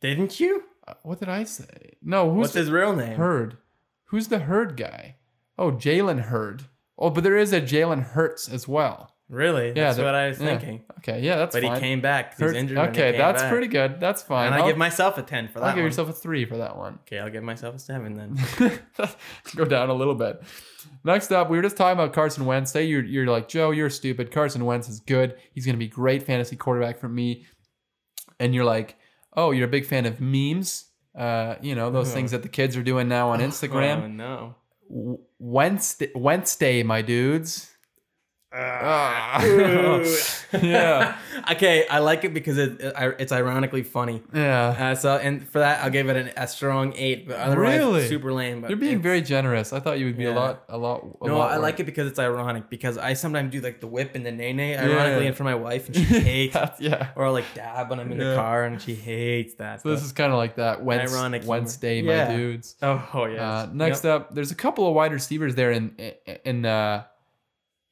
[0.00, 0.62] Didn't you?
[0.86, 1.96] Uh, What did I say?
[2.00, 3.16] No, who's What's his real name?
[3.16, 3.56] Hurd?
[4.04, 5.16] Who's the Hurd guy?
[5.58, 6.66] Oh, Jalen Hurd.
[6.96, 9.16] Oh, but there is a Jalen Hurts as well.
[9.30, 9.68] Really?
[9.68, 10.46] Yeah, That's the- what I was yeah.
[10.58, 10.84] thinking.
[11.00, 11.74] Okay, yeah, that's But fine.
[11.74, 12.38] he came back.
[12.38, 12.78] He's injured.
[12.78, 13.50] okay, that's back.
[13.52, 14.00] pretty good.
[14.00, 14.46] That's fine.
[14.46, 15.68] And I I'll, give myself a ten for that one.
[15.68, 15.88] I'll give one.
[15.90, 16.98] yourself a three for that one.
[17.02, 18.80] Okay, I'll give myself a seven then.
[19.56, 20.42] Go down a little bit.
[21.04, 22.70] Next up, we were just talking about Carson Wentz.
[22.72, 24.30] Say you're you're like Joe, you're stupid.
[24.32, 25.36] Carson Wentz is good.
[25.52, 27.44] He's gonna be great fantasy quarterback for me.
[28.40, 28.96] And you're like,
[29.36, 30.86] oh, you're a big fan of memes.
[31.14, 32.14] Uh, you know those Oh.
[32.14, 33.98] things that the kids are doing now on Instagram.
[33.98, 34.14] Oh Instagram.
[34.16, 34.54] no.
[34.88, 37.70] W- Wednesday, Wednesday, my dudes.
[38.54, 40.04] Ooh.
[40.62, 41.18] Yeah.
[41.52, 44.22] okay, I like it because it, it it's ironically funny.
[44.32, 47.28] Yeah, Uh, so and for that I'll give it an, a strong eight.
[47.28, 48.08] But otherwise, Really?
[48.08, 48.62] super lame.
[48.62, 49.74] But you're being very generous.
[49.74, 51.04] I thought you would be a lot, a lot.
[51.20, 52.70] A No, lot I like it because it's ironic.
[52.70, 55.28] Because I sometimes do like the whip and the nay nay ironically Yeah.
[55.28, 56.54] in front of my wife, and she hates.
[56.54, 57.08] That's- yeah.
[57.14, 59.82] or like dab when I'm in the car, and she hates that.
[59.82, 61.50] So this is kind of like that Wednes- Ironic humor.
[61.58, 62.34] Wednesday, my Yeah.
[62.34, 62.74] dudes.
[62.80, 63.38] oh, oh yes.
[63.38, 65.94] Uh, next up, there's a couple of wide receivers there in
[66.46, 67.04] in uh,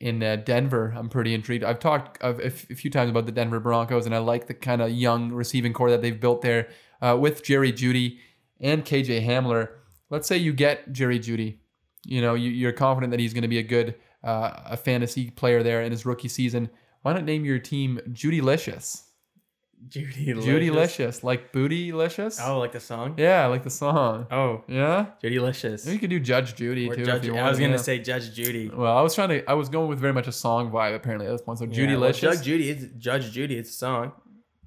[0.00, 0.94] in uh, Denver.
[0.96, 1.64] I'm pretty intrigued.
[1.64, 4.90] I've talked a, few times about the Denver Broncos, and I like the kind of
[4.90, 6.68] young receiving corps that they've built there
[7.00, 8.18] uh, with Jerry Jeudy
[8.60, 9.70] and KJ Hamler.
[10.10, 11.58] Let's say you get Jerry Jeudy.
[12.04, 15.30] You know, you, you're confident that he's going to be a good uh, a fantasy
[15.30, 16.70] player there in his rookie season.
[17.02, 19.05] Why not name your team Judylicious?
[19.88, 20.34] Judy.
[20.34, 22.40] Judylicious, like Bootylicious.
[22.44, 23.14] Oh, like the song.
[23.18, 24.26] Yeah, like the song.
[24.30, 25.06] Oh, Yeah.
[25.20, 25.86] Judy Licious.
[25.86, 27.46] You could do Judge Judy Or too Judge, if you want.
[27.46, 27.76] I was gonna yeah.
[27.78, 28.68] say Judge Judy.
[28.68, 29.48] Well, I was trying to.
[29.50, 31.58] I was going with very much a song vibe apparently at this point.
[31.58, 32.20] So Judy Yeah, well, Licious.
[32.36, 32.70] Judge Judy.
[32.70, 33.56] It's Judge Judy.
[33.56, 34.12] It's a song.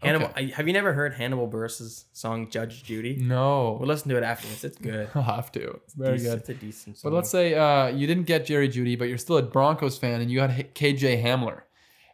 [0.01, 0.31] Hannibal.
[0.33, 3.17] I, have you never heard Hannibal Buress's song Judge Judy?
[3.19, 4.63] no, We'll listen to it after this.
[4.63, 5.09] It's good.
[5.15, 5.71] I'll have to.
[5.83, 6.39] It's very Dec- good.
[6.39, 7.11] It's a decent song.
[7.11, 10.21] But let's say uh, you didn't get Jerry Jeudy, but you're still a Broncos fan,
[10.21, 11.63] and you got H- KJ Hamler,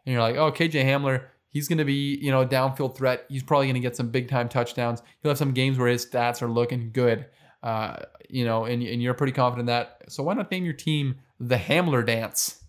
[0.04, 1.26] and you're like, oh, KJ Hamler,
[1.56, 3.24] He's going to be, you know, a downfield threat.
[3.30, 5.02] He's probably going to get some big time touchdowns.
[5.24, 7.28] He'll have some games where his stats are looking good.
[7.64, 7.96] Uh,
[8.30, 10.02] you know, and, and you're pretty confident in that.
[10.10, 12.62] So why not name your team the Hamler Dance?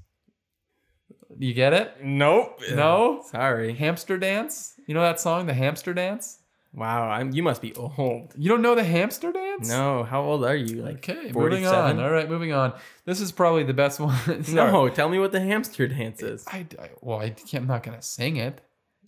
[1.37, 1.95] You get it?
[2.01, 2.61] Nope.
[2.75, 3.25] No?
[3.29, 3.75] Sorry.
[3.75, 4.75] Hamster Dance?
[4.87, 6.39] You know that song, the Hamster Dance?
[6.73, 7.09] Wow.
[7.11, 7.33] I'm.
[7.33, 8.35] You must be old.
[8.37, 9.69] You don't know the Hamster Dance?
[9.69, 10.05] No.
[10.05, 10.85] How old are you?
[10.85, 11.75] Like Okay, moving 47?
[11.75, 12.01] on.
[12.05, 12.73] All right, moving on.
[13.05, 14.45] This is probably the best one.
[14.51, 14.89] No.
[14.91, 16.47] Tell me what the hamster dance is.
[16.47, 18.61] I, I well, I can't, I'm not gonna sing it.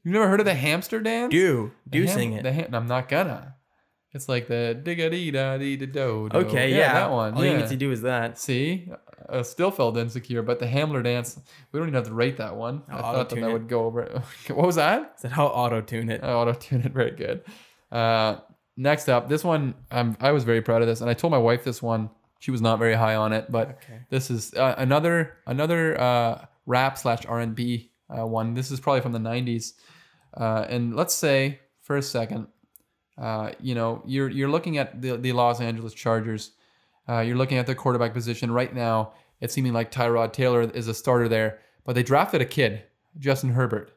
[0.05, 1.30] You've never heard of the hamster dance?
[1.30, 2.42] Do do ham- sing it.
[2.42, 3.57] The ham, I'm not gonna.
[4.12, 6.28] It's like the digga dee da dee da do.
[6.32, 6.74] Okay.
[6.74, 6.94] Yeah.
[6.94, 7.34] that one.
[7.34, 7.53] All yeah.
[7.53, 8.38] you need to do is that.
[8.38, 8.90] See,
[9.28, 11.38] I still felt insecure, but the Hamler dance,
[11.70, 12.82] we don't even have to rate that one.
[12.88, 14.22] I I'll thought that, that would go over.
[14.49, 15.12] what was that?
[15.16, 16.24] Is said how auto tune it?
[16.24, 17.42] I auto tune it very good.
[17.92, 18.38] Uh,
[18.76, 21.38] next up, this one, um, I was very proud of this, and I told my
[21.38, 22.11] wife this one.
[22.40, 24.01] She was not very high on it, but Okay.
[24.11, 28.54] this is uh, another another uh, rap slash R and B uh, one.
[28.54, 29.74] This is probably from the '90s,
[30.34, 32.48] uh, and let's say for a second,
[33.16, 36.52] uh, you know, you're you're looking at the the Los Angeles Chargers.
[37.09, 39.12] Uh, you're looking at their quarterback position right now.
[39.40, 42.82] It's seeming like Tyrod Taylor is a starter there, but they drafted a kid,
[43.18, 43.92] Justin Herbert,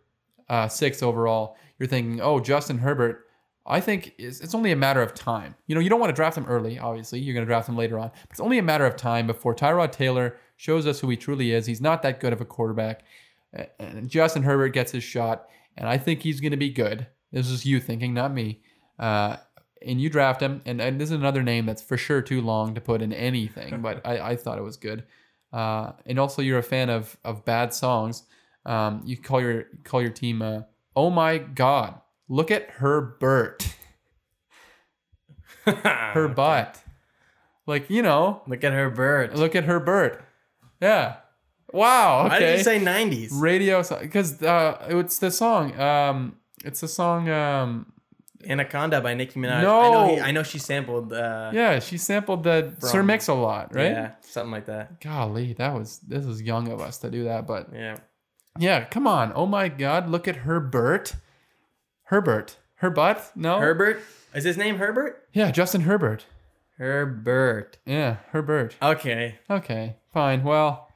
[0.49, 1.57] uh, sixth overall.
[1.77, 3.27] You're thinking, oh, Justin Herbert.
[3.65, 5.55] I think it's, it's only a matter of time.
[5.67, 6.79] You know, you don't want to draft him early.
[6.79, 8.09] Obviously, you're going to draft him later on.
[8.09, 11.51] But it's only a matter of time before Tyrod Taylor shows us who he truly
[11.51, 11.67] is.
[11.67, 13.03] He's not that good of a quarterback,
[13.79, 15.47] and Justin Herbert gets his shot,
[15.77, 17.07] and I think he's going to be good.
[17.31, 18.61] This is you thinking, not me.
[18.99, 19.37] Uh,
[19.85, 22.75] and you draft him, and, and this is another name that's for sure too long
[22.75, 25.03] to put in anything, but I, I thought it was good.
[25.51, 28.23] Uh, and also, you're a fan of of bad songs.
[28.65, 30.41] Um, you call your call your team.
[30.41, 30.61] Uh,
[30.95, 31.99] oh my God!
[32.29, 33.67] Look at her Bert,
[35.65, 36.81] her butt.
[37.67, 39.37] Like you know, Look at her bird.
[39.37, 40.23] look at her Bert.
[40.81, 41.17] Yeah.
[41.73, 42.23] Wow.
[42.27, 42.57] Why did Okay.
[42.57, 43.29] you say 90s?
[43.31, 43.81] radio?
[44.01, 45.79] Because uh, it's the song.
[45.79, 47.29] Um, it's the song.
[47.29, 47.93] Um,
[48.47, 49.61] Anaconda by Nicki Minaj.
[49.61, 49.79] No.
[49.81, 51.13] I know, he, I know she sampled.
[51.13, 53.91] Uh, yeah, she sampled the Sir Mix a lot, right?
[53.91, 54.99] Yeah, something like that.
[54.99, 57.97] Golly, that was this was young of us to do that, but Yeah.
[58.57, 59.31] yeah, come on.
[59.35, 61.15] Oh my God, look at Herbert.
[62.05, 62.57] Herbert.
[62.77, 63.31] Her butt?
[63.35, 63.59] No.
[63.59, 64.01] Herbert?
[64.33, 65.27] Is his name Herbert?
[65.33, 66.25] Yeah, Justin Herbert.
[66.79, 67.77] Herbert.
[67.85, 68.75] Yeah, Herbert.
[68.81, 69.37] Okay.
[69.51, 70.43] Okay, fine.
[70.43, 70.89] Well,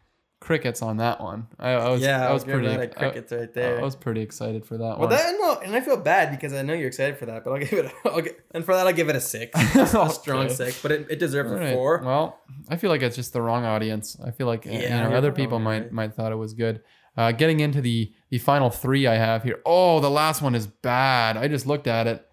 [0.45, 1.47] crickets on that one.
[1.59, 2.01] I, I was.
[2.01, 2.67] yeah, I was pretty.
[2.93, 3.77] crickets right there.
[3.77, 5.09] I, I was pretty excited for that well, one.
[5.09, 7.59] that no, and I feel bad because I know you're excited for that, but I'll
[7.59, 7.85] give it.
[7.85, 10.81] A, I'll get, and for that, I'll give it a six, a strong six.
[10.81, 12.01] But it, it deserves All a four.
[12.05, 12.39] Well,
[12.69, 14.17] I feel like it's just the wrong audience.
[14.23, 15.91] I feel like uh, you know other people might right.
[15.91, 16.81] might thought it was good.
[17.17, 19.61] Uh, getting into the the final three I have here.
[19.65, 21.37] Oh, the last one is bad.
[21.37, 22.25] I just looked at it.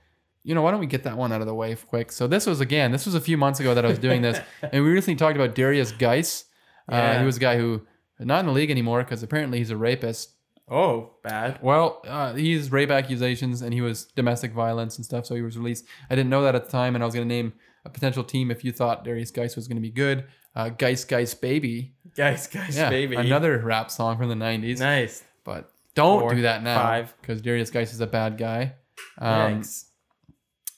[0.44, 2.12] You know, why don't we get that one out of the way quick?
[2.12, 4.38] So this was again, this was a few months ago that I was doing this,
[4.62, 6.44] and we recently talked about Derrius Guice.
[6.90, 7.20] Uh, Yeah.
[7.20, 7.86] he was a guy who
[8.18, 10.30] not in the league anymore because apparently he's a rapist.
[10.70, 11.58] Oh, bad.
[11.60, 15.58] Well, uh, he's rape accusations and he was domestic violence and stuff, so he was
[15.58, 15.84] released.
[16.08, 17.52] I didn't know that at the time, and I was going to name
[17.84, 20.24] a potential team if you thought Derrius Guice was going to be good.
[20.54, 21.94] Uh, Guice Guice Baby.
[22.16, 23.16] Guys, guys, Yeah, baby.
[23.16, 24.78] another rap song from the 90s.
[24.78, 25.24] nice.
[25.44, 28.74] But don't Four, do that now because Derrius Guice is a bad guy.
[29.18, 29.86] Um, Yikes.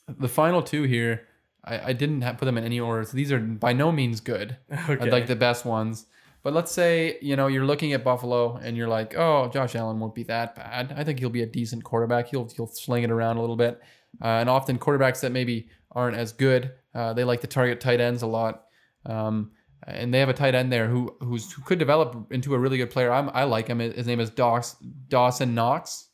[0.08, 1.26] the final two here,
[1.64, 3.04] I, I didn't have, put them in any order.
[3.04, 4.56] So these are by no means good.
[4.88, 5.04] Okay.
[5.04, 6.06] I'd like the best ones.
[6.44, 9.98] But let's say, you know, you're looking at Buffalo and you're like, oh, Josh Allen
[9.98, 10.94] won't be that bad.
[10.94, 12.28] I think he'll be a decent quarterback.
[12.28, 13.80] He'll, he'll sling it around a little bit.
[14.22, 17.98] Uh, and often quarterbacks that maybe aren't as good, uh, they like to target tight
[17.98, 18.66] ends a lot.
[19.06, 19.52] Um,
[19.86, 22.76] and they have a tight end there who who's, who could develop into a really
[22.76, 23.10] good player.
[23.10, 23.78] I'm, I like him.
[23.78, 24.76] His name is Dox,
[25.08, 26.08] Dawson Knox.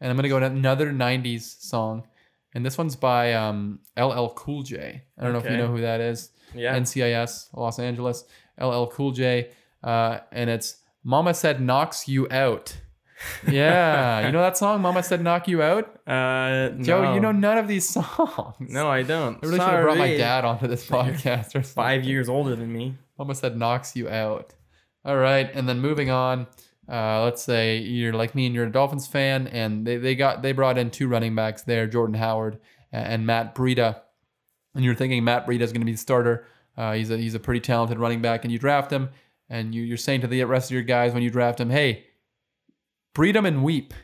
[0.00, 2.06] And I'm going to go to another 90s song.
[2.54, 5.02] And this one's by um, LL Cool J.
[5.18, 6.30] I don't know if you know who that is.
[6.54, 6.74] yeah.
[6.74, 8.24] NCIS, Los Angeles,
[8.58, 9.50] LL Cool J,
[9.82, 12.78] uh, and it's "Mama Said Knocks You Out."
[13.46, 17.14] Yeah, you know that song, "Mama Said Knock You Out." uh, Joe, no.
[17.14, 18.56] you know none of these songs.
[18.60, 19.36] No, I don't.
[19.42, 21.54] I really should have brought my dad onto this podcast.
[21.54, 22.96] Or Five years older than me.
[23.18, 24.54] Mama said knocks you out.
[25.04, 26.46] All right, and then moving on.
[26.90, 30.42] Uh, let's say you're like me and you're a Dolphins fan, and they, they got
[30.42, 32.58] they brought in two running backs there, Jordan Howard
[32.92, 34.00] and, and Matt Breida,
[34.74, 36.46] and you're thinking Matt Breida is going to be the starter.
[36.76, 39.10] Uh, he's a he's a pretty talented running back, and you draft him,
[39.48, 42.04] and you you're saying to the rest of your guys when you draft him, hey,
[43.14, 43.94] breed them and weep.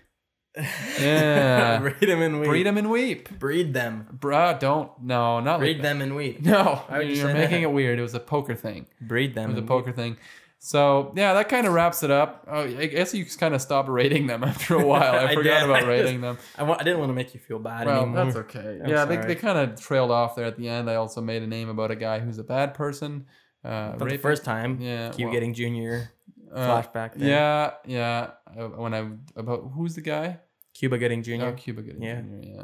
[1.01, 2.49] Yeah, Breed them and weep.
[2.49, 3.39] breed them and weep.
[3.41, 4.07] Breed them.
[4.21, 6.41] Bruh, don't no, not Breed like them and weep.
[6.43, 7.69] No, you you're making that?
[7.69, 7.99] it weird.
[7.99, 8.87] It was a poker thing.
[9.01, 9.51] Breed them.
[9.51, 10.17] It was a poker thing.
[10.61, 12.47] So yeah, that kind of wraps it up.
[12.51, 15.15] Oh, I guess you just kind of stop rating them after a while.
[15.27, 15.65] I, I forgot did.
[15.65, 16.39] about I just- rating them.
[16.57, 18.25] I, didn't want to make you feel bad Well, anymore.
[18.25, 18.81] that's okay.
[18.83, 20.89] I'm yeah, they, they kind of trailed off there at the end.
[20.89, 23.27] I also made a name about a guy who's a bad person.
[23.65, 24.79] Uh, Not the first time.
[24.81, 26.11] Yeah, Keep well, getting junior
[26.53, 27.15] uh, flashback.
[27.15, 27.29] There.
[27.29, 28.31] Yeah, yeah.
[28.57, 30.39] Uh, When I about who's the guy?
[30.75, 31.47] Cuba Gooding junior.
[31.47, 32.21] Oh, Cuba Gooding Yeah.
[32.21, 32.41] Jr.
[32.43, 32.63] Yeah.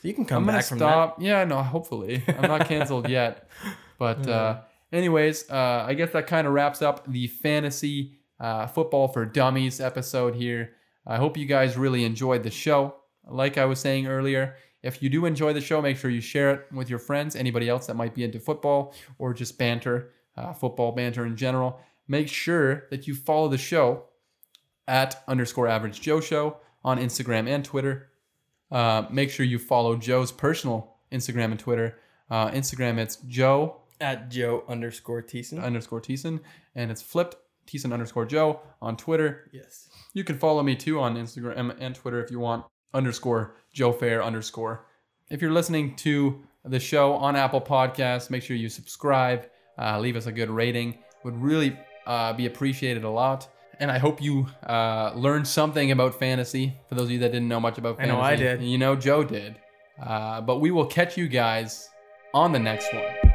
[0.00, 1.20] So you can come I'm gonna back from stop.
[1.20, 3.48] Yeah, no, hopefully I'm not canceled yet.
[3.98, 4.60] But uh,
[4.92, 9.80] anyways, uh, I guess that kind of wraps up the fantasy uh, football for dummies
[9.80, 10.74] episode here.
[11.04, 12.94] I hope you guys really enjoyed the show.
[13.26, 16.50] Like I was saying earlier, if you do enjoy the show, make sure you share
[16.52, 20.52] it with your friends, anybody else that might be into football or just banter, uh,
[20.52, 21.80] football banter in general.
[22.06, 24.04] Make sure that you follow the show
[24.86, 28.08] at underscore average Joe Show on Instagram and Twitter.
[28.70, 31.98] Uh, make sure you follow Joe's personal Instagram and Twitter.
[32.30, 33.82] Uh, Instagram, it's Joe.
[34.00, 35.62] At Joe underscore Thiessen.
[35.62, 36.40] underscore Teason,
[36.74, 37.36] and it's flipped
[37.66, 39.50] Teason underscore Joe on Twitter.
[39.52, 39.88] yes.
[40.14, 44.22] You can follow me too on Instagram and Twitter if you want underscore Joe Fair
[44.22, 44.86] underscore.
[45.30, 49.48] If you're listening to the show on Apple Podcasts, make sure you subscribe,
[49.78, 50.98] uh, leave us a good rating.
[51.24, 53.48] Would really uh, be appreciated a lot.
[53.80, 56.74] And I hope you uh, learned something about fantasy.
[56.88, 58.62] For those of you that didn't know much about fantasy, I know I did.
[58.62, 59.56] You know Joe did.
[60.02, 61.88] Uh, but we will catch you guys
[62.34, 63.27] on the next one.